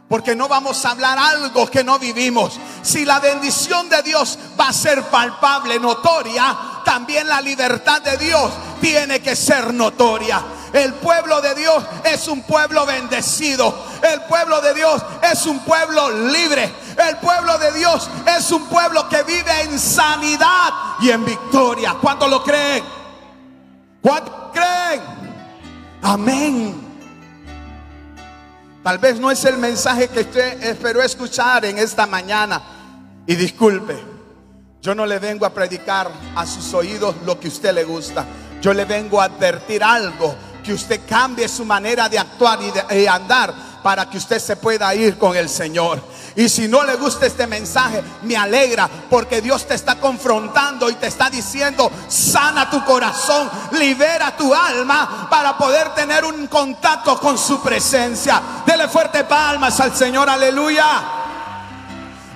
Porque 0.08 0.36
no 0.36 0.46
vamos 0.46 0.84
a 0.84 0.90
hablar 0.90 1.18
algo 1.18 1.66
que 1.70 1.82
no 1.82 1.98
vivimos. 1.98 2.60
Si 2.82 3.04
la 3.04 3.18
bendición 3.18 3.88
de 3.88 4.02
Dios 4.02 4.38
va 4.60 4.68
a 4.68 4.72
ser 4.72 5.02
palpable, 5.04 5.78
notoria, 5.78 6.54
también 6.84 7.26
la 7.26 7.40
libertad 7.40 8.02
de 8.02 8.18
Dios 8.18 8.52
tiene 8.80 9.22
que 9.22 9.34
ser 9.34 9.72
notoria. 9.72 10.42
El 10.72 10.94
pueblo 10.94 11.40
de 11.42 11.54
Dios 11.54 11.84
es 12.04 12.28
un 12.28 12.42
pueblo 12.42 12.86
bendecido. 12.86 13.74
El 14.02 14.22
pueblo 14.22 14.60
de 14.62 14.72
Dios 14.74 15.02
es 15.30 15.44
un 15.46 15.60
pueblo 15.60 16.10
libre. 16.28 16.72
El 17.08 17.18
pueblo 17.18 17.58
de 17.58 17.72
Dios 17.72 18.08
es 18.26 18.50
un 18.50 18.66
pueblo 18.66 19.08
que 19.08 19.22
vive 19.22 19.62
en 19.62 19.78
sanidad 19.78 20.70
y 21.00 21.10
en 21.10 21.24
victoria. 21.24 21.96
¿Cuántos 22.00 22.30
lo 22.30 22.42
creen? 22.42 22.82
¿Cuántos 24.00 24.34
creen? 24.52 25.02
Amén. 26.02 26.82
Tal 28.82 28.98
vez 28.98 29.20
no 29.20 29.30
es 29.30 29.44
el 29.44 29.58
mensaje 29.58 30.08
que 30.08 30.20
usted 30.20 30.62
esperó 30.64 31.02
escuchar 31.02 31.66
en 31.66 31.78
esta 31.78 32.06
mañana. 32.06 32.62
Y 33.26 33.36
disculpe, 33.36 34.02
yo 34.80 34.94
no 34.94 35.04
le 35.04 35.18
vengo 35.18 35.44
a 35.44 35.50
predicar 35.50 36.10
a 36.34 36.46
sus 36.46 36.72
oídos 36.72 37.14
lo 37.24 37.38
que 37.38 37.48
usted 37.48 37.74
le 37.74 37.84
gusta. 37.84 38.24
Yo 38.60 38.72
le 38.72 38.84
vengo 38.84 39.20
a 39.20 39.24
advertir 39.24 39.84
algo 39.84 40.34
que 40.62 40.72
usted 40.72 41.00
cambie 41.08 41.48
su 41.48 41.64
manera 41.64 42.08
de 42.08 42.18
actuar 42.18 42.58
y 42.62 42.94
de 42.94 43.08
andar 43.08 43.54
para 43.82 44.08
que 44.08 44.16
usted 44.16 44.38
se 44.38 44.56
pueda 44.56 44.94
ir 44.94 45.18
con 45.18 45.36
el 45.36 45.48
Señor. 45.48 46.02
Y 46.34 46.48
si 46.48 46.68
no 46.68 46.82
le 46.84 46.96
gusta 46.96 47.26
este 47.26 47.46
mensaje, 47.46 48.02
me 48.22 48.36
alegra 48.36 48.88
porque 49.10 49.42
Dios 49.42 49.66
te 49.66 49.74
está 49.74 49.96
confrontando 49.96 50.88
y 50.88 50.94
te 50.94 51.08
está 51.08 51.28
diciendo, 51.28 51.90
sana 52.08 52.70
tu 52.70 52.82
corazón, 52.84 53.50
libera 53.72 54.34
tu 54.36 54.54
alma 54.54 55.26
para 55.28 55.58
poder 55.58 55.94
tener 55.94 56.24
un 56.24 56.46
contacto 56.46 57.18
con 57.18 57.36
su 57.36 57.60
presencia. 57.60 58.40
Dele 58.64 58.88
fuerte 58.88 59.24
palmas 59.24 59.78
al 59.80 59.94
Señor, 59.94 60.30
aleluya. 60.30 61.02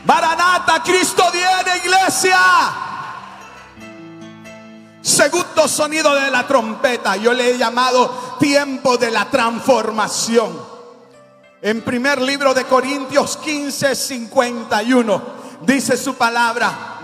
Maranata, 0.04 0.82
Cristo 0.82 1.24
viene, 1.32 1.78
iglesia. 1.84 2.85
Segundo 5.06 5.68
sonido 5.68 6.12
de 6.16 6.32
la 6.32 6.48
trompeta, 6.48 7.14
yo 7.14 7.32
le 7.32 7.50
he 7.50 7.56
llamado 7.56 8.36
tiempo 8.40 8.96
de 8.96 9.12
la 9.12 9.30
transformación. 9.30 10.60
En 11.62 11.82
primer 11.82 12.20
libro 12.20 12.52
de 12.52 12.64
Corintios 12.64 13.36
15, 13.36 13.94
51, 13.94 15.22
dice 15.60 15.96
su 15.96 16.16
palabra. 16.16 16.98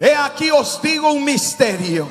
He 0.00 0.12
aquí 0.12 0.50
os 0.50 0.82
digo 0.82 1.12
un 1.12 1.22
misterio. 1.22 2.08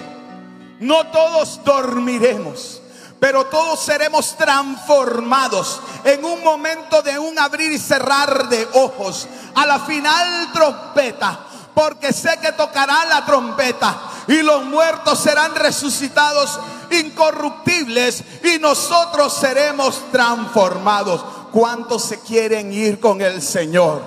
No 0.80 1.08
todos 1.08 1.60
dormiremos, 1.66 2.82
pero 3.20 3.48
todos 3.48 3.82
seremos 3.82 4.38
transformados 4.38 5.82
en 6.06 6.24
un 6.24 6.42
momento 6.46 7.02
de 7.02 7.20
un 7.20 7.38
abrir 7.38 7.74
y 7.74 7.78
cerrar 7.78 8.48
de 8.48 8.66
ojos. 8.72 9.28
A 9.54 9.66
la 9.66 9.82
final 9.82 10.50
trompeta 10.54 11.48
porque 11.74 12.14
sé 12.14 12.38
que 12.42 12.52
tocará 12.52 13.06
la 13.06 13.26
trompeta 13.26 13.98
y 14.28 14.42
los 14.42 14.64
muertos 14.66 15.20
serán 15.20 15.56
resucitados 15.56 16.60
incorruptibles 16.92 18.24
y 18.44 18.60
nosotros 18.60 19.34
seremos 19.34 20.02
transformados. 20.12 21.24
¿Cuántos 21.52 22.04
se 22.04 22.20
quieren 22.20 22.72
ir 22.74 23.00
con 23.00 23.22
el 23.22 23.42
Señor? 23.42 24.02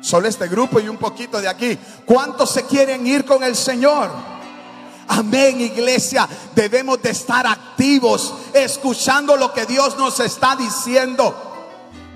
Solo 0.00 0.28
este 0.28 0.48
grupo 0.48 0.80
y 0.80 0.88
un 0.88 0.96
poquito 0.96 1.40
de 1.40 1.48
aquí. 1.48 1.78
¿Cuántos 2.06 2.50
se 2.50 2.64
quieren 2.64 3.06
ir 3.06 3.24
con 3.24 3.42
el 3.42 3.54
Señor? 3.54 4.10
Amén, 5.08 5.60
iglesia. 5.60 6.28
Debemos 6.54 7.02
de 7.02 7.10
estar 7.10 7.46
activos, 7.46 8.32
escuchando 8.54 9.36
lo 9.36 9.52
que 9.52 9.66
Dios 9.66 9.98
nos 9.98 10.20
está 10.20 10.54
diciendo. 10.56 11.49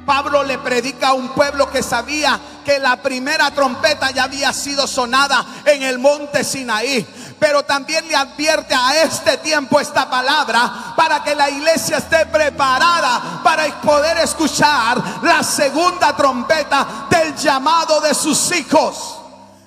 Pablo 0.04 0.42
le 0.42 0.58
predica 0.58 1.08
a 1.08 1.12
un 1.14 1.28
pueblo 1.30 1.70
que 1.70 1.82
sabía 1.82 2.38
que 2.64 2.78
la 2.78 2.96
primera 2.96 3.50
trompeta 3.50 4.10
ya 4.10 4.24
había 4.24 4.52
sido 4.52 4.86
sonada 4.86 5.44
en 5.64 5.82
el 5.82 5.98
monte 5.98 6.44
Sinaí. 6.44 7.06
Pero 7.38 7.62
también 7.64 8.06
le 8.08 8.16
advierte 8.16 8.74
a 8.74 9.02
este 9.02 9.36
tiempo 9.38 9.80
esta 9.80 10.08
palabra 10.08 10.94
para 10.96 11.22
que 11.22 11.34
la 11.34 11.50
iglesia 11.50 11.98
esté 11.98 12.26
preparada 12.26 13.40
para 13.42 13.66
poder 13.80 14.18
escuchar 14.18 15.02
la 15.22 15.42
segunda 15.42 16.16
trompeta 16.16 17.06
del 17.10 17.34
llamado 17.36 18.00
de 18.00 18.14
sus 18.14 18.54
hijos. 18.56 19.18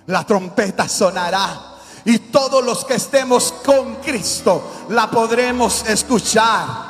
La 0.08 0.24
trompeta 0.24 0.88
sonará 0.88 1.76
y 2.06 2.20
todos 2.20 2.64
los 2.64 2.86
que 2.86 2.96
estemos 2.96 3.54
con 3.66 3.96
Cristo 3.96 4.86
la 4.90 5.12
podremos 5.12 5.84
escuchar. 5.88 6.87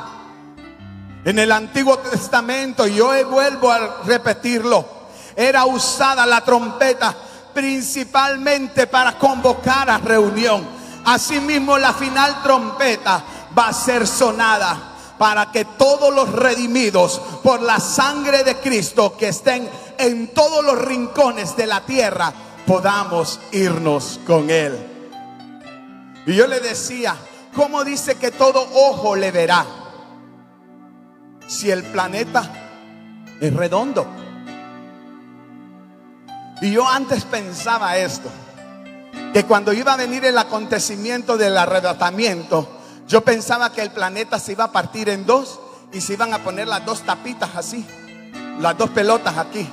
En 1.28 1.38
el 1.38 1.52
Antiguo 1.52 1.98
Testamento, 1.98 2.88
y 2.88 3.02
hoy 3.02 3.22
vuelvo 3.24 3.70
a 3.70 4.02
repetirlo, 4.04 4.82
era 5.36 5.66
usada 5.66 6.24
la 6.24 6.40
trompeta 6.40 7.14
principalmente 7.52 8.86
para 8.86 9.18
convocar 9.18 9.90
a 9.90 9.98
reunión. 9.98 10.66
Asimismo, 11.04 11.76
la 11.76 11.92
final 11.92 12.42
trompeta 12.42 13.22
va 13.56 13.68
a 13.68 13.72
ser 13.74 14.06
sonada 14.06 14.94
para 15.18 15.52
que 15.52 15.66
todos 15.66 16.14
los 16.14 16.32
redimidos 16.32 17.20
por 17.42 17.60
la 17.60 17.78
sangre 17.78 18.42
de 18.42 18.56
Cristo 18.56 19.14
que 19.14 19.28
estén 19.28 19.68
en 19.98 20.28
todos 20.28 20.64
los 20.64 20.78
rincones 20.78 21.54
de 21.58 21.66
la 21.66 21.82
tierra 21.82 22.32
podamos 22.66 23.38
irnos 23.52 24.18
con 24.26 24.48
Él. 24.48 24.78
Y 26.24 26.34
yo 26.34 26.46
le 26.46 26.60
decía, 26.60 27.14
¿cómo 27.54 27.84
dice 27.84 28.14
que 28.14 28.30
todo 28.30 28.66
ojo 28.72 29.14
le 29.14 29.30
verá? 29.30 29.77
Si 31.58 31.72
el 31.72 31.82
planeta 31.82 32.48
es 33.40 33.52
redondo? 33.52 34.06
Y 36.60 36.70
yo 36.70 36.88
antes 36.88 37.24
pensaba 37.24 37.96
esto, 37.96 38.28
que 39.32 39.44
cuando 39.44 39.72
iba 39.72 39.94
a 39.94 39.96
venir 39.96 40.24
el 40.24 40.38
acontecimiento 40.38 41.36
del 41.36 41.58
arrebatamiento, 41.58 42.68
yo 43.08 43.22
pensaba 43.22 43.72
que 43.72 43.82
el 43.82 43.90
planeta 43.90 44.38
se 44.38 44.52
iba 44.52 44.64
a 44.64 44.72
partir 44.72 45.08
en 45.08 45.26
dos 45.26 45.58
y 45.92 46.00
se 46.00 46.12
iban 46.12 46.32
a 46.32 46.38
poner 46.44 46.68
las 46.68 46.86
dos 46.86 47.02
tapitas 47.02 47.50
así, 47.56 47.84
las 48.60 48.78
dos 48.78 48.90
pelotas 48.90 49.36
aquí, 49.36 49.68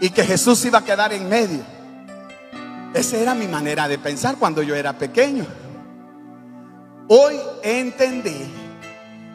y 0.00 0.10
que 0.10 0.24
Jesús 0.24 0.64
iba 0.64 0.78
a 0.78 0.84
quedar 0.84 1.12
en 1.12 1.28
medio. 1.28 1.64
Esa 2.94 3.16
era 3.16 3.34
mi 3.34 3.48
manera 3.48 3.88
de 3.88 3.98
pensar 3.98 4.36
cuando 4.36 4.62
yo 4.62 4.76
era 4.76 4.92
pequeño. 4.92 5.44
Hoy 7.08 7.36
entendí 7.64 8.46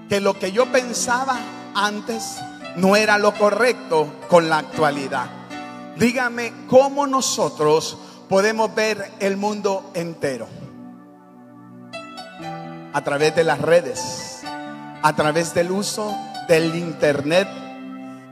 que 0.07 0.21
lo 0.21 0.39
que 0.39 0.53
yo 0.53 0.71
pensaba 0.71 1.37
antes 1.75 2.37
no 2.75 2.95
era 2.95 3.17
lo 3.17 3.33
correcto 3.33 4.07
con 4.29 4.49
la 4.49 4.59
actualidad. 4.59 5.27
Dígame 5.97 6.53
cómo 6.67 7.05
nosotros 7.07 7.97
podemos 8.29 8.73
ver 8.73 9.11
el 9.19 9.37
mundo 9.37 9.91
entero. 9.93 10.47
A 12.93 13.01
través 13.03 13.35
de 13.35 13.43
las 13.43 13.59
redes, 13.59 14.41
a 15.01 15.15
través 15.15 15.53
del 15.53 15.71
uso 15.71 16.15
del 16.47 16.75
Internet. 16.75 17.47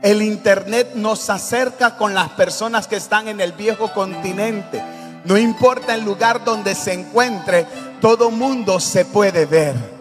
El 0.02 0.22
Internet 0.22 0.92
nos 0.94 1.28
acerca 1.28 1.96
con 1.96 2.14
las 2.14 2.30
personas 2.30 2.86
que 2.86 2.96
están 2.96 3.28
en 3.28 3.40
el 3.40 3.52
viejo 3.52 3.92
continente. 3.92 4.82
No 5.24 5.36
importa 5.36 5.94
el 5.94 6.02
lugar 6.02 6.44
donde 6.44 6.74
se 6.74 6.94
encuentre, 6.94 7.66
todo 8.00 8.30
mundo 8.30 8.80
se 8.80 9.04
puede 9.04 9.44
ver 9.44 9.99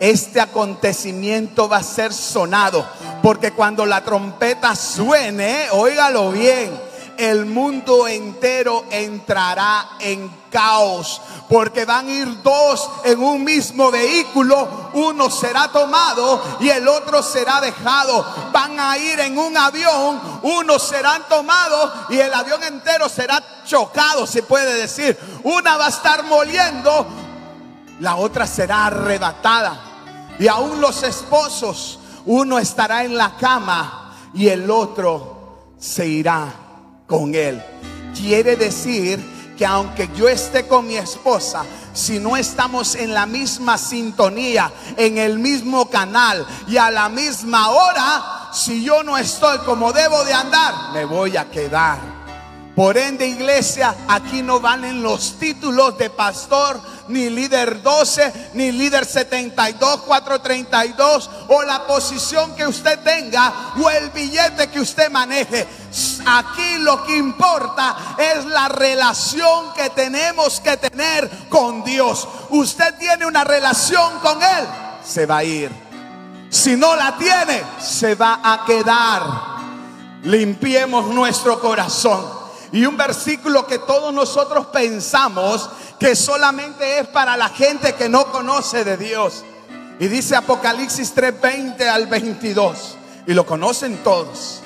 este 0.00 0.40
acontecimiento 0.40 1.68
va 1.68 1.76
a 1.76 1.82
ser 1.82 2.12
sonado. 2.12 2.84
Porque 3.22 3.52
cuando 3.52 3.84
la 3.84 4.02
trompeta 4.02 4.74
suene, 4.74 5.66
óigalo 5.72 6.32
bien, 6.32 6.90
el 7.18 7.44
mundo 7.44 8.08
entero 8.08 8.86
entrará 8.90 9.90
en 10.00 10.30
caos. 10.50 11.20
Porque 11.50 11.84
van 11.84 12.08
a 12.08 12.12
ir 12.12 12.42
dos 12.42 12.88
en 13.04 13.22
un 13.22 13.44
mismo 13.44 13.90
vehículo. 13.90 14.90
Uno 14.94 15.28
será 15.28 15.68
tomado 15.68 16.42
y 16.60 16.70
el 16.70 16.88
otro 16.88 17.22
será 17.22 17.60
dejado. 17.60 18.24
Van 18.52 18.80
a 18.80 18.96
ir 18.96 19.20
en 19.20 19.36
un 19.36 19.54
avión. 19.54 20.18
Unos 20.42 20.82
serán 20.82 21.28
tomados 21.28 21.92
y 22.08 22.18
el 22.18 22.32
avión 22.32 22.64
entero 22.64 23.06
será 23.10 23.42
chocado, 23.66 24.26
se 24.26 24.42
puede 24.42 24.72
decir. 24.76 25.18
Una 25.44 25.76
va 25.76 25.86
a 25.86 25.90
estar 25.90 26.24
moliendo. 26.24 27.06
La 28.00 28.16
otra 28.16 28.46
será 28.46 28.86
arrebatada. 28.86 29.89
Y 30.40 30.48
aún 30.48 30.80
los 30.80 31.02
esposos, 31.02 31.98
uno 32.24 32.58
estará 32.58 33.04
en 33.04 33.14
la 33.14 33.36
cama 33.36 34.16
y 34.32 34.48
el 34.48 34.70
otro 34.70 35.74
se 35.78 36.06
irá 36.06 36.50
con 37.06 37.34
él. 37.34 37.62
Quiere 38.16 38.56
decir 38.56 39.54
que 39.58 39.66
aunque 39.66 40.08
yo 40.16 40.30
esté 40.30 40.66
con 40.66 40.86
mi 40.86 40.96
esposa, 40.96 41.66
si 41.92 42.18
no 42.18 42.38
estamos 42.38 42.94
en 42.94 43.12
la 43.12 43.26
misma 43.26 43.76
sintonía, 43.76 44.72
en 44.96 45.18
el 45.18 45.38
mismo 45.38 45.90
canal 45.90 46.46
y 46.66 46.78
a 46.78 46.90
la 46.90 47.10
misma 47.10 47.68
hora, 47.68 48.48
si 48.54 48.82
yo 48.82 49.02
no 49.02 49.18
estoy 49.18 49.58
como 49.58 49.92
debo 49.92 50.24
de 50.24 50.32
andar, 50.32 50.92
me 50.94 51.04
voy 51.04 51.36
a 51.36 51.50
quedar. 51.50 52.19
Por 52.80 52.96
ende, 52.96 53.26
iglesia, 53.26 53.94
aquí 54.08 54.40
no 54.40 54.58
valen 54.58 55.02
los 55.02 55.38
títulos 55.38 55.98
de 55.98 56.08
pastor, 56.08 56.80
ni 57.08 57.28
líder 57.28 57.82
12, 57.82 58.52
ni 58.54 58.72
líder 58.72 59.04
72, 59.04 60.00
432, 60.00 61.30
o 61.48 61.62
la 61.62 61.86
posición 61.86 62.56
que 62.56 62.66
usted 62.66 62.98
tenga, 63.00 63.74
o 63.78 63.90
el 63.90 64.08
billete 64.08 64.70
que 64.70 64.80
usted 64.80 65.10
maneje. 65.10 65.68
Aquí 66.24 66.78
lo 66.78 67.04
que 67.04 67.18
importa 67.18 68.16
es 68.16 68.46
la 68.46 68.70
relación 68.70 69.74
que 69.74 69.90
tenemos 69.90 70.58
que 70.60 70.78
tener 70.78 71.30
con 71.50 71.84
Dios. 71.84 72.26
Usted 72.48 72.94
tiene 72.98 73.26
una 73.26 73.44
relación 73.44 74.20
con 74.20 74.42
Él, 74.42 74.66
se 75.04 75.26
va 75.26 75.36
a 75.36 75.44
ir. 75.44 75.70
Si 76.48 76.76
no 76.76 76.96
la 76.96 77.14
tiene, 77.18 77.62
se 77.78 78.14
va 78.14 78.40
a 78.42 78.64
quedar. 78.64 79.22
Limpiemos 80.22 81.08
nuestro 81.08 81.60
corazón. 81.60 82.39
Y 82.72 82.86
un 82.86 82.96
versículo 82.96 83.66
que 83.66 83.78
todos 83.78 84.12
nosotros 84.14 84.66
pensamos 84.66 85.68
que 85.98 86.14
solamente 86.14 87.00
es 87.00 87.08
para 87.08 87.36
la 87.36 87.48
gente 87.48 87.94
que 87.94 88.08
no 88.08 88.30
conoce 88.30 88.84
de 88.84 88.96
Dios. 88.96 89.44
Y 89.98 90.08
dice 90.08 90.36
Apocalipsis 90.36 91.14
3:20 91.14 91.88
al 91.88 92.06
22. 92.06 92.96
Y 93.26 93.34
lo 93.34 93.44
conocen 93.44 94.02
todos. 94.02 94.62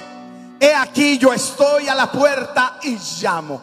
He 0.61 0.75
aquí 0.75 1.19
yo 1.19 1.33
estoy 1.33 1.89
a 1.89 1.95
la 1.95 2.13
puerta 2.13 2.79
y 2.83 2.99
llamo. 3.21 3.63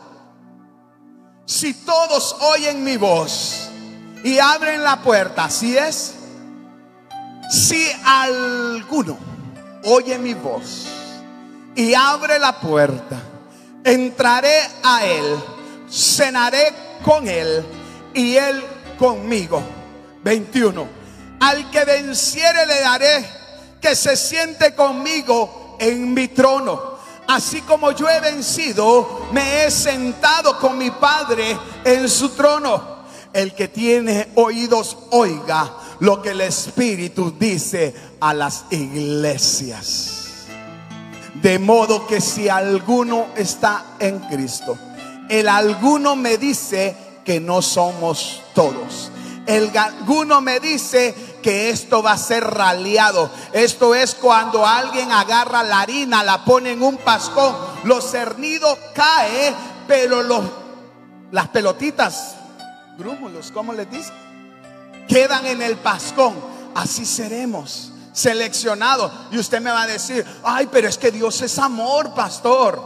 Si 1.46 1.74
todos 1.74 2.36
oyen 2.42 2.84
mi 2.84 2.98
voz 2.98 3.70
y 4.24 4.39
abren 4.39 4.84
la 4.84 5.02
puerta, 5.02 5.46
así 5.46 5.78
es. 5.78 6.16
Si 7.50 7.92
alguno 8.06 9.18
oye 9.84 10.18
mi 10.18 10.34
voz 10.34 10.86
y 11.76 11.94
abre 11.94 12.39
la 12.39 12.60
puerta, 12.60 13.18
entraré 13.84 14.58
a 14.84 15.06
él, 15.06 15.36
cenaré 15.90 16.74
con 17.04 17.28
él 17.28 17.66
y 18.14 18.36
él 18.36 18.64
conmigo. 18.98 19.62
21. 20.24 20.88
Al 21.40 21.72
que 21.72 21.86
venciere 21.86 22.66
le 22.66 22.80
daré 22.82 23.26
que 23.82 23.96
se 23.96 24.16
siente 24.16 24.76
conmigo 24.76 25.78
en 25.80 26.14
mi 26.14 26.28
trono. 26.28 26.92
Así 27.28 27.62
como 27.62 27.92
yo 27.92 28.10
he 28.10 28.20
vencido, 28.20 29.28
me 29.32 29.64
he 29.64 29.72
sentado 29.72 30.60
con 30.60 30.78
mi 30.78 30.92
Padre 30.92 31.58
en 31.84 32.08
su 32.08 32.30
trono. 32.30 33.02
El 33.34 33.54
que 33.56 33.70
tiene 33.70 34.30
oídos, 34.36 34.98
oiga 35.12 35.78
lo 36.00 36.22
que 36.22 36.32
el 36.32 36.42
Espíritu 36.42 37.34
dice 37.40 37.94
a 38.20 38.34
las 38.34 38.66
iglesias. 38.72 40.20
De 41.42 41.58
modo 41.58 42.06
que 42.06 42.22
si 42.22 42.50
alguno 42.50 43.28
está 43.36 43.96
en 44.00 44.20
Cristo, 44.20 44.78
el 45.28 45.50
alguno 45.50 46.16
me 46.16 46.38
dice 46.38 46.96
que 47.26 47.39
no 47.39 47.64
somos 47.64 48.44
todos. 48.54 49.12
El 49.48 49.76
alguno 49.76 50.39
me 50.39 50.60
dice 50.60 51.16
que 51.42 51.72
esto 51.72 52.04
va 52.04 52.12
a 52.12 52.18
ser 52.18 52.44
raleado. 52.44 53.32
Esto 53.54 53.96
es 53.96 54.14
cuando 54.14 54.68
alguien 54.68 55.12
agarra 55.12 55.64
la 55.64 55.82
harina, 55.82 56.24
la 56.24 56.46
pone 56.46 56.74
en 56.74 56.84
un 56.84 56.98
pascón, 56.98 57.56
lo 57.86 58.02
cernido 58.02 58.78
cae, 58.94 59.54
pero 59.88 60.22
los, 60.22 60.44
las 61.32 61.48
pelotitas, 61.48 62.36
grúmulos, 63.00 63.52
¿cómo 63.52 63.74
les 63.74 63.89
dice? 63.89 64.12
Quedan 65.08 65.48
en 65.48 65.64
el 65.64 65.78
pascón. 65.78 66.36
Así 66.76 67.06
seremos 67.06 67.91
seleccionado. 68.14 69.12
Y 69.32 69.38
usted 69.38 69.62
me 69.62 69.72
va 69.72 69.84
a 69.84 69.88
decir, 69.88 70.26
ay, 70.43 70.68
pero 70.72 70.88
es 70.88 70.97
que 70.97 71.12
Dios 71.12 71.41
es 71.41 71.57
amor, 71.59 72.14
pastor. 72.14 72.82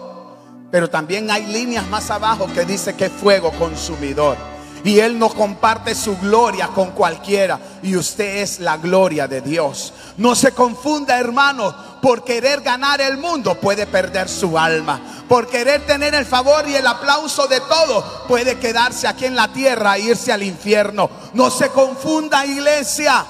Pero 0.71 0.89
también 0.89 1.29
hay 1.31 1.45
líneas 1.45 1.87
más 1.87 2.09
abajo 2.09 2.47
que 2.53 2.65
dice 2.65 2.95
que 2.95 3.05
es 3.05 3.11
fuego 3.11 3.51
consumidor. 3.51 4.37
Y 4.83 4.99
Él 4.99 5.17
no 5.17 5.29
comparte 5.29 5.95
su 5.95 6.15
gloria 6.17 6.67
con 6.67 6.91
cualquiera. 6.91 7.59
Y 7.81 7.95
usted 7.95 8.43
es 8.43 8.59
la 8.59 8.77
gloria 8.77 9.27
de 9.27 9.41
Dios. 9.41 9.93
No 10.17 10.35
se 10.35 10.51
confunda, 10.51 11.17
hermano. 11.19 11.75
Por 12.03 12.23
querer 12.23 12.61
ganar 12.61 13.01
el 13.01 13.17
mundo 13.17 13.55
puede 13.55 13.87
perder 13.87 14.29
su 14.29 14.59
alma. 14.59 15.01
Por 15.27 15.47
querer 15.47 15.87
tener 15.87 16.13
el 16.13 16.25
favor 16.25 16.69
y 16.69 16.75
el 16.75 16.85
aplauso 16.85 17.47
de 17.47 17.61
todo 17.61 18.27
puede 18.27 18.59
quedarse 18.59 19.07
aquí 19.07 19.25
en 19.25 19.35
la 19.35 19.51
tierra 19.51 19.97
e 19.97 20.01
irse 20.01 20.31
al 20.31 20.43
infierno. 20.43 21.09
No 21.33 21.49
se 21.49 21.69
confunda, 21.69 22.45
iglesia. 22.45 23.25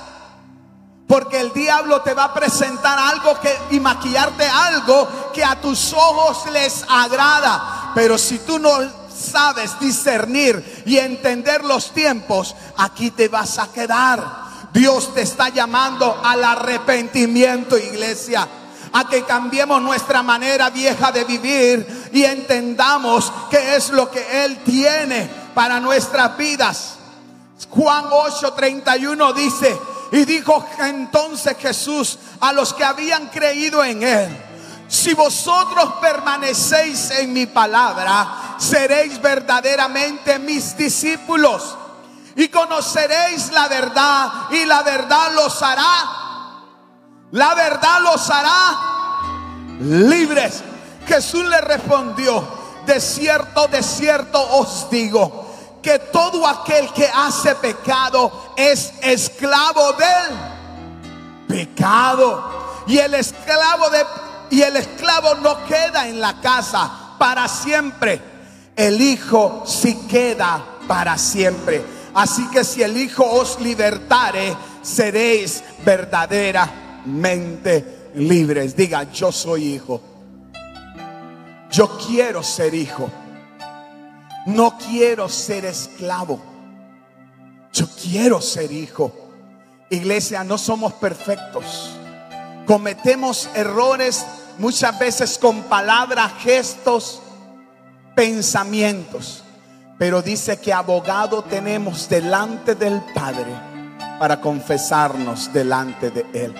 Porque 1.07 1.39
el 1.39 1.53
diablo 1.53 2.01
te 2.01 2.13
va 2.13 2.25
a 2.25 2.33
presentar 2.33 2.97
algo 2.97 3.39
que, 3.39 3.55
y 3.71 3.79
maquillarte 3.79 4.47
algo 4.47 5.07
que 5.33 5.43
a 5.43 5.61
tus 5.61 5.93
ojos 5.93 6.51
les 6.51 6.83
agrada. 6.89 7.91
Pero 7.93 8.17
si 8.17 8.39
tú 8.39 8.57
no 8.57 8.71
sabes 9.15 9.79
discernir 9.79 10.83
y 10.85 10.97
entender 10.97 11.63
los 11.63 11.91
tiempos, 11.91 12.55
aquí 12.77 13.11
te 13.11 13.27
vas 13.27 13.59
a 13.59 13.71
quedar. 13.71 14.45
Dios 14.73 15.13
te 15.13 15.21
está 15.21 15.49
llamando 15.49 16.19
al 16.23 16.43
arrepentimiento, 16.43 17.77
iglesia. 17.77 18.47
A 18.91 19.07
que 19.07 19.23
cambiemos 19.23 19.81
nuestra 19.81 20.23
manera 20.23 20.69
vieja 20.69 21.11
de 21.11 21.23
vivir 21.23 22.09
y 22.13 22.23
entendamos 22.23 23.31
qué 23.49 23.75
es 23.75 23.89
lo 23.89 24.09
que 24.09 24.45
Él 24.45 24.57
tiene 24.63 25.29
para 25.53 25.79
nuestras 25.79 26.35
vidas. 26.37 26.95
Juan 27.69 28.05
8:31 28.05 29.33
dice, 29.33 29.77
y 30.11 30.25
dijo 30.25 30.65
entonces 30.79 31.57
Jesús 31.57 32.19
a 32.39 32.53
los 32.53 32.73
que 32.73 32.83
habían 32.83 33.27
creído 33.27 33.83
en 33.83 34.03
él, 34.03 34.45
si 34.87 35.13
vosotros 35.13 35.95
permanecéis 35.99 37.11
en 37.11 37.33
mi 37.33 37.47
palabra, 37.47 38.55
seréis 38.57 39.19
verdaderamente 39.21 40.37
mis 40.39 40.77
discípulos 40.77 41.75
y 42.35 42.47
conoceréis 42.49 43.51
la 43.51 43.67
verdad 43.67 44.31
y 44.51 44.65
la 44.65 44.83
verdad 44.83 45.33
los 45.33 45.61
hará, 45.61 46.63
la 47.31 47.55
verdad 47.55 48.01
los 48.01 48.29
hará 48.29 48.77
libres. 49.79 50.63
Jesús 51.07 51.45
le 51.45 51.61
respondió, 51.61 52.47
de 52.85 52.99
cierto, 52.99 53.67
de 53.67 53.81
cierto 53.81 54.41
os 54.57 54.89
digo 54.89 55.44
que 55.85 55.99
todo 55.99 56.45
aquel 56.47 56.91
que 56.93 57.07
hace 57.07 57.53
pecado 57.53 58.53
es 58.57 58.91
esclavo 59.03 59.93
del 59.93 60.35
pecado. 61.47 62.83
Y 62.87 62.97
el 62.97 63.13
esclavo 63.13 63.91
de 63.91 64.03
y 64.49 64.63
el 64.63 64.77
esclavo 64.77 65.35
no 65.35 65.63
queda 65.65 66.07
en 66.07 66.19
la 66.19 66.41
casa 66.41 67.13
para 67.19 67.47
siempre. 67.47 68.19
El 68.75 68.99
hijo 68.99 69.61
sí 69.67 70.07
queda 70.09 70.65
para 70.87 71.19
siempre. 71.19 71.85
Así 72.15 72.49
que 72.49 72.63
si 72.63 72.81
el 72.81 72.97
hijo 72.97 73.23
os 73.23 73.59
libertare, 73.59 74.57
seréis 74.81 75.63
verdaderamente 75.85 78.09
libres. 78.15 78.75
Diga, 78.75 79.03
yo 79.11 79.31
soy 79.31 79.75
hijo. 79.75 80.01
Yo 81.69 81.95
quiero 82.07 82.41
ser 82.41 82.73
hijo. 82.73 83.11
No 84.45 84.77
quiero 84.77 85.27
ser 85.27 85.65
esclavo. 85.65 86.39
Yo 87.73 87.87
quiero 88.01 88.41
ser 88.41 88.71
hijo. 88.71 89.11
Iglesia, 89.89 90.43
no 90.43 90.57
somos 90.57 90.93
perfectos. 90.93 91.91
Cometemos 92.67 93.49
errores 93.55 94.25
muchas 94.59 94.97
veces 94.99 95.37
con 95.39 95.63
palabras, 95.63 96.31
gestos, 96.39 97.21
pensamientos. 98.15 99.43
Pero 99.97 100.21
dice 100.21 100.59
que 100.59 100.71
abogado 100.71 101.43
tenemos 101.43 102.07
delante 102.07 102.75
del 102.75 103.01
Padre 103.15 103.51
para 104.19 104.39
confesarnos 104.39 105.51
delante 105.51 106.11
de 106.11 106.25
Él. 106.33 106.55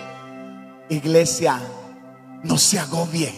Iglesia, 0.89 1.59
no 2.43 2.57
se 2.57 2.79
agobie. 2.79 3.33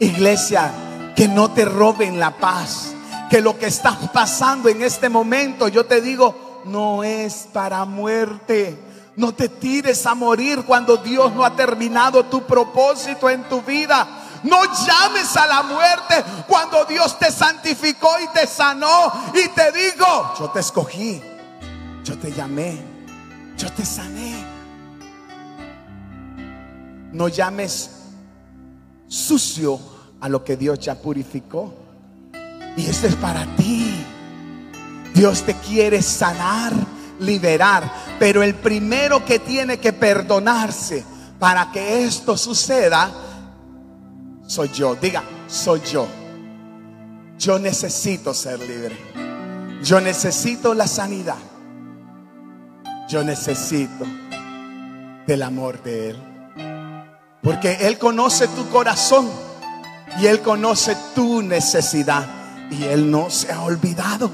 Iglesia, 0.00 0.72
que 1.14 1.28
no 1.28 1.52
te 1.52 1.64
roben 1.64 2.18
la 2.18 2.32
paz 2.32 2.94
que 3.32 3.40
lo 3.40 3.58
que 3.58 3.64
está 3.64 3.98
pasando 4.12 4.68
en 4.68 4.82
este 4.82 5.08
momento, 5.08 5.66
yo 5.66 5.86
te 5.86 6.02
digo, 6.02 6.60
no 6.66 7.02
es 7.02 7.48
para 7.50 7.82
muerte. 7.86 8.78
No 9.16 9.32
te 9.32 9.48
tires 9.48 10.04
a 10.04 10.14
morir 10.14 10.64
cuando 10.66 10.98
Dios 10.98 11.32
no 11.32 11.42
ha 11.42 11.56
terminado 11.56 12.26
tu 12.26 12.42
propósito 12.42 13.30
en 13.30 13.42
tu 13.44 13.62
vida. 13.62 14.06
No 14.42 14.58
llames 14.64 15.34
a 15.34 15.46
la 15.46 15.62
muerte 15.62 16.22
cuando 16.46 16.84
Dios 16.84 17.18
te 17.18 17.32
santificó 17.32 18.10
y 18.22 18.28
te 18.38 18.46
sanó 18.46 19.10
y 19.32 19.48
te 19.48 19.72
digo, 19.72 20.34
yo 20.38 20.50
te 20.50 20.60
escogí, 20.60 21.22
yo 22.04 22.18
te 22.18 22.32
llamé, 22.32 22.82
yo 23.56 23.72
te 23.72 23.86
sané. 23.86 24.44
No 27.12 27.28
llames 27.28 27.92
sucio 29.08 29.80
a 30.20 30.28
lo 30.28 30.44
que 30.44 30.58
Dios 30.58 30.78
ya 30.80 30.96
purificó. 30.96 31.81
Y 32.76 32.86
esto 32.86 33.06
es 33.06 33.16
para 33.16 33.44
ti. 33.56 34.04
Dios 35.14 35.42
te 35.42 35.54
quiere 35.54 36.02
sanar, 36.02 36.72
liberar. 37.20 37.90
Pero 38.18 38.42
el 38.42 38.54
primero 38.54 39.24
que 39.24 39.38
tiene 39.38 39.78
que 39.78 39.92
perdonarse 39.92 41.04
para 41.38 41.70
que 41.70 42.04
esto 42.04 42.36
suceda, 42.36 43.10
soy 44.46 44.68
yo. 44.68 44.94
Diga, 44.94 45.22
soy 45.46 45.80
yo. 45.80 46.06
Yo 47.38 47.58
necesito 47.58 48.32
ser 48.32 48.60
libre. 48.60 48.96
Yo 49.82 50.00
necesito 50.00 50.74
la 50.74 50.86
sanidad. 50.86 51.38
Yo 53.08 53.24
necesito 53.24 54.06
del 55.26 55.42
amor 55.42 55.82
de 55.82 56.10
Él. 56.10 56.22
Porque 57.42 57.78
Él 57.80 57.98
conoce 57.98 58.46
tu 58.48 58.68
corazón 58.68 59.28
y 60.20 60.26
Él 60.26 60.40
conoce 60.40 60.96
tu 61.14 61.42
necesidad. 61.42 62.41
Y 62.72 62.84
Él 62.84 63.10
no 63.10 63.28
se 63.28 63.52
ha 63.52 63.60
olvidado. 63.60 64.30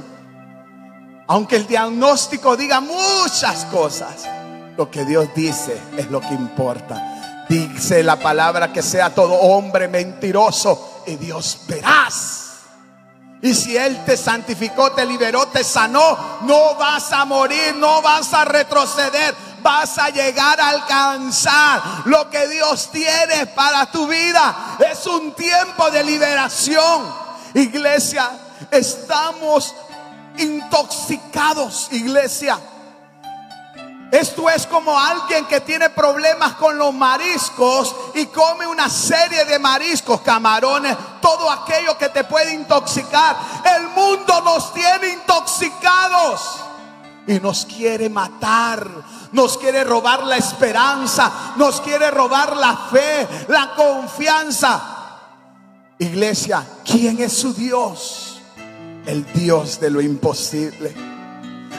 Aunque 1.27 1.57
el 1.57 1.67
diagnóstico 1.67 2.57
diga 2.57 2.81
muchas 2.81 3.65
cosas, 3.67 4.29
lo 4.77 4.89
que 4.89 5.05
Dios 5.05 5.29
dice 5.35 5.77
es 5.97 6.09
lo 6.09 6.21
que 6.21 6.35
importa. 6.35 7.47
Dice 7.49 8.05
la 8.05 8.17
palabra 8.17 8.73
que 8.73 8.81
sea 8.81 9.13
todo 9.13 9.35
hombre 9.35 9.89
mentiroso 9.89 11.03
y 11.07 11.17
Dios 11.17 11.63
verás. 11.67 12.45
Y 13.43 13.55
si 13.55 13.77
Él 13.77 14.05
te 14.05 14.17
santificó, 14.17 14.93
te 14.93 15.05
liberó, 15.05 15.47
te 15.49 15.65
sanó, 15.65 16.39
no 16.43 16.77
vas 16.77 17.13
a 17.13 17.25
morir, 17.25 17.75
no 17.77 18.01
vas 18.03 18.33
a 18.35 18.45
retroceder, 18.45 19.35
vas 19.63 19.99
a 19.99 20.11
llegar 20.11 20.61
a 20.61 20.69
alcanzar 20.69 21.83
lo 22.05 22.31
que 22.31 22.47
Dios 22.47 22.89
tiene 22.93 23.47
para 23.47 23.91
tu 23.91 24.07
vida. 24.07 24.77
Es 24.91 25.07
un 25.09 25.33
tiempo 25.33 25.91
de 25.91 26.05
liberación. 26.05 27.28
Iglesia, 27.55 28.31
estamos 28.71 29.75
intoxicados, 30.39 31.89
iglesia. 31.93 32.59
Esto 34.11 34.49
es 34.49 34.67
como 34.67 34.99
alguien 34.99 35.45
que 35.47 35.61
tiene 35.61 35.91
problemas 35.91 36.55
con 36.55 36.79
los 36.79 36.95
mariscos 36.95 37.95
y 38.15 38.27
come 38.27 38.67
una 38.67 38.89
serie 38.89 39.45
de 39.45 39.59
mariscos, 39.59 40.23
camarones, 40.23 40.97
todo 41.21 41.51
aquello 41.51 41.99
que 41.99 42.09
te 42.09 42.25
puede 42.25 42.55
intoxicar. 42.55 43.37
El 43.77 43.89
mundo 43.89 44.41
nos 44.41 44.73
tiene 44.73 45.11
intoxicados 45.11 46.41
y 47.27 47.39
nos 47.39 47.67
quiere 47.67 48.09
matar, 48.09 48.89
nos 49.33 49.59
quiere 49.59 49.85
robar 49.85 50.25
la 50.25 50.39
esperanza, 50.39 51.31
nos 51.57 51.83
quiere 51.83 52.11
robar 52.11 52.57
la 52.57 52.77
fe, 52.91 53.29
la 53.49 53.75
confianza. 53.75 54.98
Iglesia, 55.99 56.65
¿quién 56.85 57.21
es 57.21 57.33
su 57.33 57.53
Dios? 57.53 58.29
el 59.09 59.25
Dios 59.33 59.81
de 59.81 59.89
lo 59.89 60.03
imposible. 60.03 60.95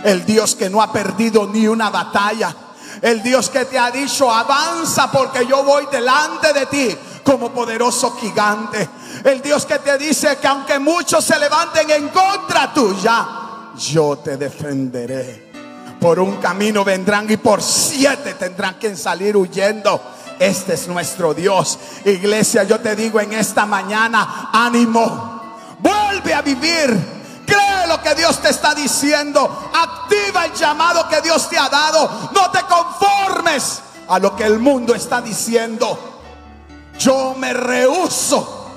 El 0.04 0.26
Dios 0.26 0.56
que 0.56 0.70
no 0.70 0.82
ha 0.82 0.92
perdido 0.92 1.48
ni 1.48 1.68
una 1.68 1.92
batalla. 1.92 2.56
El 3.02 3.22
Dios 3.22 3.50
que 3.52 3.66
te 3.66 3.78
ha 3.78 3.92
dicho, 3.92 4.32
avanza 4.32 5.12
porque 5.12 5.46
yo 5.46 5.64
voy 5.64 5.86
delante 5.92 6.52
de 6.54 6.66
ti 6.66 6.98
como 7.24 7.52
poderoso 7.52 8.18
gigante. 8.18 8.90
El 9.24 9.44
Dios 9.44 9.66
que 9.68 9.78
te 9.78 9.98
dice 10.00 10.38
que 10.38 10.48
aunque 10.48 10.80
muchos 10.80 11.24
se 11.24 11.38
levanten 11.38 11.92
en 11.92 12.10
contra 12.10 12.74
tuya, 12.74 13.28
yo 13.78 14.18
te 14.18 14.36
defenderé. 14.36 15.50
Por 16.02 16.20
un 16.20 16.38
camino 16.38 16.84
vendrán 16.84 17.30
y 17.30 17.38
por 17.38 17.62
siete 17.62 18.34
tendrán 18.34 18.80
que 18.80 18.96
salir 18.96 19.38
huyendo. 19.38 20.02
Este 20.40 20.74
es 20.74 20.88
nuestro 20.88 21.34
Dios. 21.34 21.78
Iglesia, 22.06 22.64
yo 22.64 22.80
te 22.80 22.96
digo 22.96 23.20
en 23.20 23.34
esta 23.34 23.66
mañana, 23.66 24.50
ánimo. 24.52 25.58
Vuelve 25.80 26.34
a 26.34 26.42
vivir 26.42 27.20
Cree 27.50 27.88
lo 27.88 28.02
que 28.02 28.14
Dios 28.16 28.40
te 28.40 28.50
está 28.50 28.76
diciendo. 28.76 29.72
Activa 29.74 30.46
el 30.46 30.54
llamado 30.54 31.08
que 31.10 31.22
Dios 31.22 31.50
te 31.50 31.58
ha 31.58 31.68
dado. 31.68 32.30
No 32.32 32.52
te 32.52 32.62
conformes 32.62 33.82
a 34.08 34.20
lo 34.20 34.36
que 34.36 34.44
el 34.46 34.60
mundo 34.60 34.94
está 34.94 35.20
diciendo. 35.22 35.98
Yo 37.00 37.34
me 37.38 37.54
rehuso 37.54 38.68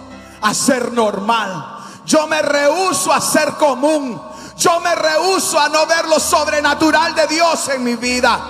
a 0.40 0.54
ser 0.54 0.92
normal. 0.92 1.80
Yo 2.06 2.26
me 2.26 2.40
rehuso 2.40 3.12
a 3.12 3.20
ser 3.20 3.52
común. 3.54 4.20
Yo 4.56 4.80
me 4.80 4.94
rehuso 4.94 5.58
a 5.58 5.68
no 5.68 5.86
ver 5.86 6.06
lo 6.06 6.18
sobrenatural 6.18 7.14
de 7.14 7.26
Dios 7.26 7.68
en 7.68 7.84
mi 7.84 7.96
vida. 7.96 8.40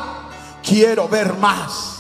Quiero 0.63 1.09
ver 1.09 1.35
más. 1.35 1.92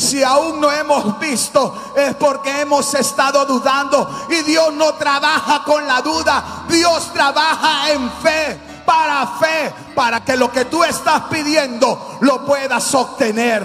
Si 0.00 0.22
aún 0.22 0.58
no 0.62 0.72
hemos 0.72 1.20
visto 1.20 1.92
es 1.94 2.14
porque 2.14 2.62
hemos 2.62 2.94
estado 2.94 3.44
dudando 3.44 4.26
y 4.30 4.42
Dios 4.44 4.72
no 4.72 4.94
trabaja 4.94 5.62
con 5.62 5.86
la 5.86 6.00
duda. 6.00 6.64
Dios 6.70 7.12
trabaja 7.12 7.90
en 7.90 8.10
fe, 8.12 8.58
para 8.86 9.26
fe, 9.26 9.70
para 9.94 10.24
que 10.24 10.38
lo 10.38 10.50
que 10.50 10.64
tú 10.64 10.82
estás 10.84 11.24
pidiendo 11.30 12.16
lo 12.22 12.46
puedas 12.46 12.94
obtener. 12.94 13.62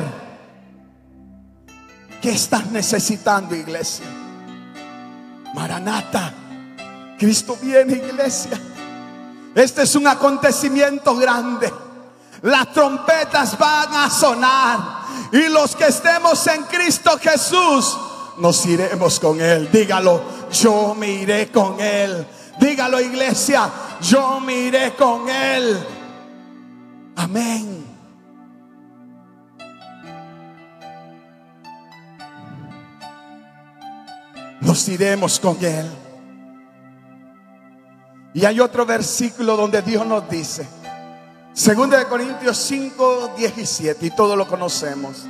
¿Qué 2.22 2.32
estás 2.32 2.66
necesitando, 2.66 3.56
iglesia? 3.56 4.06
Maranata. 5.54 6.34
Cristo 7.18 7.58
viene, 7.62 7.94
iglesia. 7.94 8.60
Este 9.56 9.84
es 9.84 9.96
un 9.96 10.06
acontecimiento 10.06 11.16
grande. 11.16 11.72
Las 12.46 12.72
trompetas 12.72 13.58
van 13.58 13.92
a 13.96 14.10
sonar. 14.10 14.80
Y 15.32 15.50
los 15.50 15.76
que 15.76 15.88
estemos 15.88 16.46
en 16.46 16.64
Cristo 16.64 17.18
Jesús, 17.20 17.98
nos 18.38 18.64
iremos 18.68 19.20
con 19.20 19.42
Él. 19.42 19.70
Dígalo, 19.72 20.22
yo 20.52 20.94
me 20.94 21.10
iré 21.10 21.50
con 21.52 21.80
Él. 21.80 22.26
Dígalo 22.60 23.02
iglesia, 23.02 23.68
yo 24.00 24.40
me 24.40 24.54
iré 24.54 24.94
con 24.94 25.28
Él. 25.28 25.76
Amén. 27.16 27.84
Nos 34.62 34.88
iremos 34.88 35.40
con 35.40 35.58
Él. 35.66 35.92
Y 38.36 38.46
hay 38.46 38.60
otro 38.60 38.86
versículo 38.86 39.58
donde 39.58 39.82
Dios 39.82 40.06
nos 40.06 40.30
dice, 40.30 40.68
Segunda 41.56 41.98
de 41.98 42.06
Corintios 42.08 42.58
5, 42.58 43.36
17, 43.38 44.08
y 44.08 44.12
todo 44.12 44.36
lo 44.36 44.46
conocemos. 44.46 45.24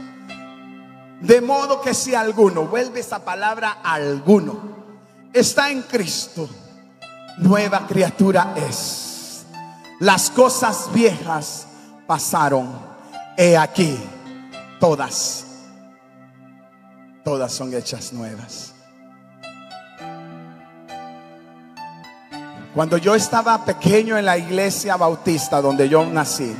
De 1.21 1.39
modo 1.39 1.81
que 1.81 1.93
si 1.93 2.15
alguno, 2.15 2.65
vuelve 2.65 3.01
esa 3.01 3.23
palabra 3.23 3.77
alguno, 3.83 4.59
está 5.31 5.69
en 5.69 5.83
Cristo, 5.83 6.49
nueva 7.37 7.85
criatura 7.85 8.55
es. 8.55 9.45
Las 9.99 10.31
cosas 10.31 10.91
viejas 10.91 11.67
pasaron. 12.07 12.75
He 13.37 13.55
aquí, 13.55 13.95
todas, 14.79 15.45
todas 17.23 17.53
son 17.53 17.71
hechas 17.71 18.11
nuevas. 18.13 18.74
Cuando 22.75 22.97
yo 22.97 23.15
estaba 23.15 23.63
pequeño 23.63 24.17
en 24.17 24.25
la 24.25 24.37
iglesia 24.37 24.97
bautista 24.97 25.61
donde 25.61 25.87
yo 25.87 26.05
nací, 26.05 26.53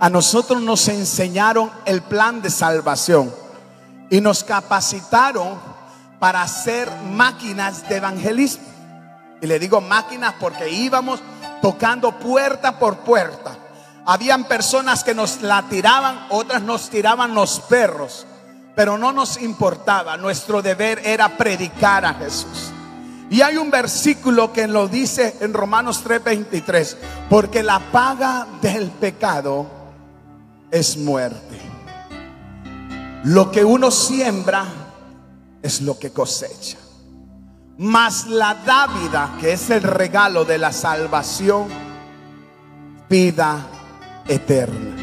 a 0.00 0.08
nosotros 0.08 0.62
nos 0.62 0.88
enseñaron 0.88 1.70
el 1.84 2.00
plan 2.00 2.40
de 2.40 2.48
salvación 2.48 3.30
y 4.08 4.22
nos 4.22 4.42
capacitaron 4.42 5.58
para 6.18 6.40
hacer 6.40 6.90
máquinas 7.04 7.86
de 7.86 7.96
evangelismo. 7.96 8.64
Y 9.42 9.46
le 9.46 9.58
digo 9.58 9.82
máquinas 9.82 10.36
porque 10.40 10.70
íbamos 10.70 11.20
tocando 11.60 12.18
puerta 12.18 12.78
por 12.78 13.00
puerta. 13.00 13.58
Habían 14.06 14.44
personas 14.44 15.04
que 15.04 15.14
nos 15.14 15.42
la 15.42 15.68
tiraban, 15.68 16.28
otras 16.30 16.62
nos 16.62 16.88
tiraban 16.88 17.34
los 17.34 17.60
perros, 17.60 18.26
pero 18.74 18.96
no 18.96 19.12
nos 19.12 19.36
importaba. 19.42 20.16
Nuestro 20.16 20.62
deber 20.62 21.02
era 21.04 21.36
predicar 21.36 22.06
a 22.06 22.14
Jesús. 22.14 22.72
Y 23.30 23.42
hay 23.42 23.58
un 23.58 23.70
versículo 23.70 24.52
que 24.52 24.66
lo 24.66 24.88
dice 24.88 25.36
en 25.40 25.52
Romanos 25.52 26.02
3:23, 26.02 26.96
porque 27.28 27.62
la 27.62 27.78
paga 27.92 28.46
del 28.62 28.90
pecado 28.90 29.66
es 30.70 30.96
muerte. 30.96 31.60
Lo 33.24 33.50
que 33.50 33.64
uno 33.64 33.90
siembra 33.90 34.64
es 35.62 35.82
lo 35.82 35.98
que 35.98 36.10
cosecha. 36.10 36.78
Mas 37.76 38.26
la 38.26 38.54
dávida, 38.54 39.36
que 39.40 39.52
es 39.52 39.70
el 39.70 39.82
regalo 39.82 40.44
de 40.44 40.58
la 40.58 40.72
salvación, 40.72 41.68
vida 43.08 43.66
eterna. 44.26 44.96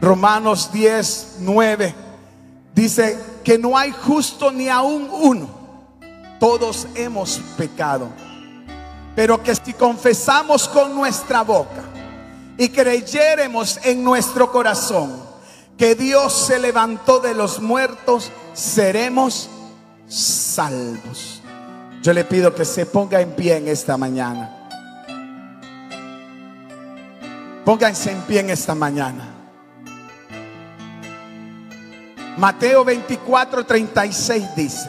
Romanos 0.00 0.70
10, 0.72 1.36
9 1.40 1.94
dice 2.74 3.18
que 3.44 3.56
no 3.56 3.78
hay 3.78 3.92
justo 3.92 4.50
ni 4.50 4.68
aún 4.68 5.08
uno 5.10 5.65
todos 6.38 6.86
hemos 6.94 7.38
pecado. 7.56 8.08
Pero 9.14 9.42
que 9.42 9.54
si 9.54 9.72
confesamos 9.72 10.68
con 10.68 10.94
nuestra 10.94 11.42
boca 11.42 11.82
y 12.58 12.68
creyéremos 12.68 13.78
en 13.84 14.04
nuestro 14.04 14.52
corazón 14.52 15.24
que 15.78 15.94
Dios 15.94 16.32
se 16.32 16.58
levantó 16.58 17.20
de 17.20 17.34
los 17.34 17.60
muertos, 17.60 18.30
seremos 18.54 19.48
salvos. 20.08 21.42
Yo 22.02 22.12
le 22.12 22.24
pido 22.24 22.54
que 22.54 22.64
se 22.64 22.86
ponga 22.86 23.20
en 23.20 23.32
pie 23.32 23.56
en 23.56 23.68
esta 23.68 23.96
mañana. 23.96 24.52
Pónganse 27.64 28.12
en 28.12 28.20
pie 28.22 28.40
en 28.40 28.50
esta 28.50 28.74
mañana. 28.74 29.32
Mateo 32.36 32.84
24, 32.84 33.64
36 33.64 34.44
dice, 34.54 34.88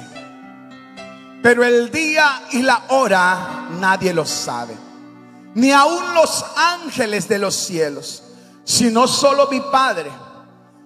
pero 1.41 1.63
el 1.63 1.91
día 1.91 2.43
y 2.51 2.61
la 2.61 2.83
hora 2.89 3.67
nadie 3.79 4.13
lo 4.13 4.25
sabe, 4.25 4.75
ni 5.55 5.71
aun 5.71 6.13
los 6.13 6.45
ángeles 6.55 7.27
de 7.27 7.39
los 7.39 7.55
cielos, 7.55 8.23
sino 8.63 9.07
solo 9.07 9.47
mi 9.49 9.61
Padre. 9.61 10.11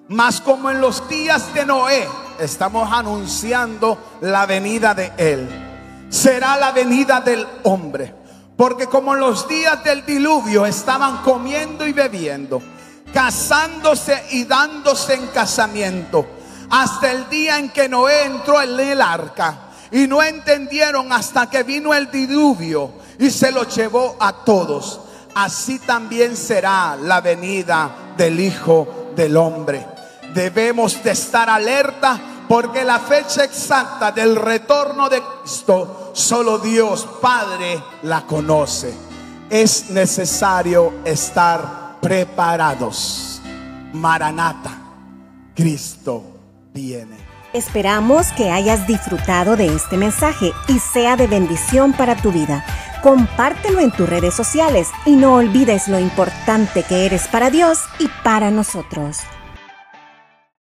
Mas 0.10 0.42
como 0.42 0.70
en 0.70 0.82
los 0.82 1.08
días 1.08 1.54
de 1.54 1.66
Noé 1.66 2.08
estamos 2.40 2.92
anunciando 2.92 4.18
la 4.22 4.46
venida 4.46 4.94
de 4.94 5.14
Él, 5.18 5.48
será 6.10 6.58
la 6.58 6.72
venida 6.72 7.22
del 7.22 7.48
hombre. 7.64 8.14
Porque 8.58 8.86
como 8.86 9.16
en 9.16 9.22
los 9.22 9.48
días 9.48 9.84
del 9.84 10.06
diluvio 10.06 10.66
estaban 10.68 11.24
comiendo 11.24 11.88
y 11.88 11.94
bebiendo, 11.94 12.62
casándose 13.12 14.24
y 14.32 14.44
dándose 14.44 15.16
en 15.16 15.28
casamiento, 15.28 16.28
hasta 16.70 17.12
el 17.12 17.28
día 17.30 17.58
en 17.58 17.70
que 17.70 17.90
Noé 17.90 18.26
entró 18.26 18.62
en 18.62 18.80
el 18.80 19.02
arca. 19.02 19.71
Y 19.92 20.08
no 20.08 20.24
entendieron 20.24 21.12
hasta 21.12 21.50
que 21.50 21.64
vino 21.64 21.94
el 21.94 22.10
diluvio 22.10 22.92
y 23.20 23.30
se 23.30 23.52
lo 23.52 23.64
llevó 23.64 24.16
a 24.20 24.44
todos. 24.44 25.02
Así 25.36 25.80
también 25.80 26.36
será 26.36 26.96
la 26.96 27.22
venida 27.22 28.14
del 28.18 28.40
Hijo 28.40 29.12
del 29.16 29.38
Hombre. 29.38 29.86
Debemos 30.34 31.04
de 31.04 31.12
estar 31.12 31.50
alerta 31.50 32.20
porque 32.48 32.84
la 32.84 33.00
fecha 33.00 33.44
exacta 33.44 34.12
del 34.12 34.36
retorno 34.36 35.08
de 35.10 35.22
Cristo 35.42 36.12
solo 36.14 36.58
Dios 36.60 37.08
Padre 37.22 37.82
la 38.04 38.26
conoce. 38.26 38.94
Es 39.50 39.90
necesario 39.90 40.96
estar 41.06 41.98
preparados. 42.02 43.42
Maranata, 43.94 44.72
Cristo 45.56 46.24
viene. 46.74 47.21
Esperamos 47.54 48.32
que 48.32 48.50
hayas 48.50 48.88
disfrutado 48.88 49.58
de 49.58 49.76
este 49.76 49.98
mensaje 49.98 50.54
y 50.70 50.80
sea 50.80 51.18
de 51.18 51.28
bendición 51.28 51.92
para 51.92 52.16
tu 52.16 52.32
vida. 52.32 52.64
Compártelo 53.04 53.82
en 53.82 53.92
tus 53.92 54.08
redes 54.08 54.34
sociales 54.34 54.90
y 55.06 55.18
no 55.18 55.36
olvides 55.36 55.90
lo 55.90 56.00
importante 56.00 56.84
que 56.84 57.06
eres 57.06 57.28
para 57.28 57.50
Dios 57.50 57.80
y 58.00 58.08
para 58.24 58.52
nosotros. 58.52 59.20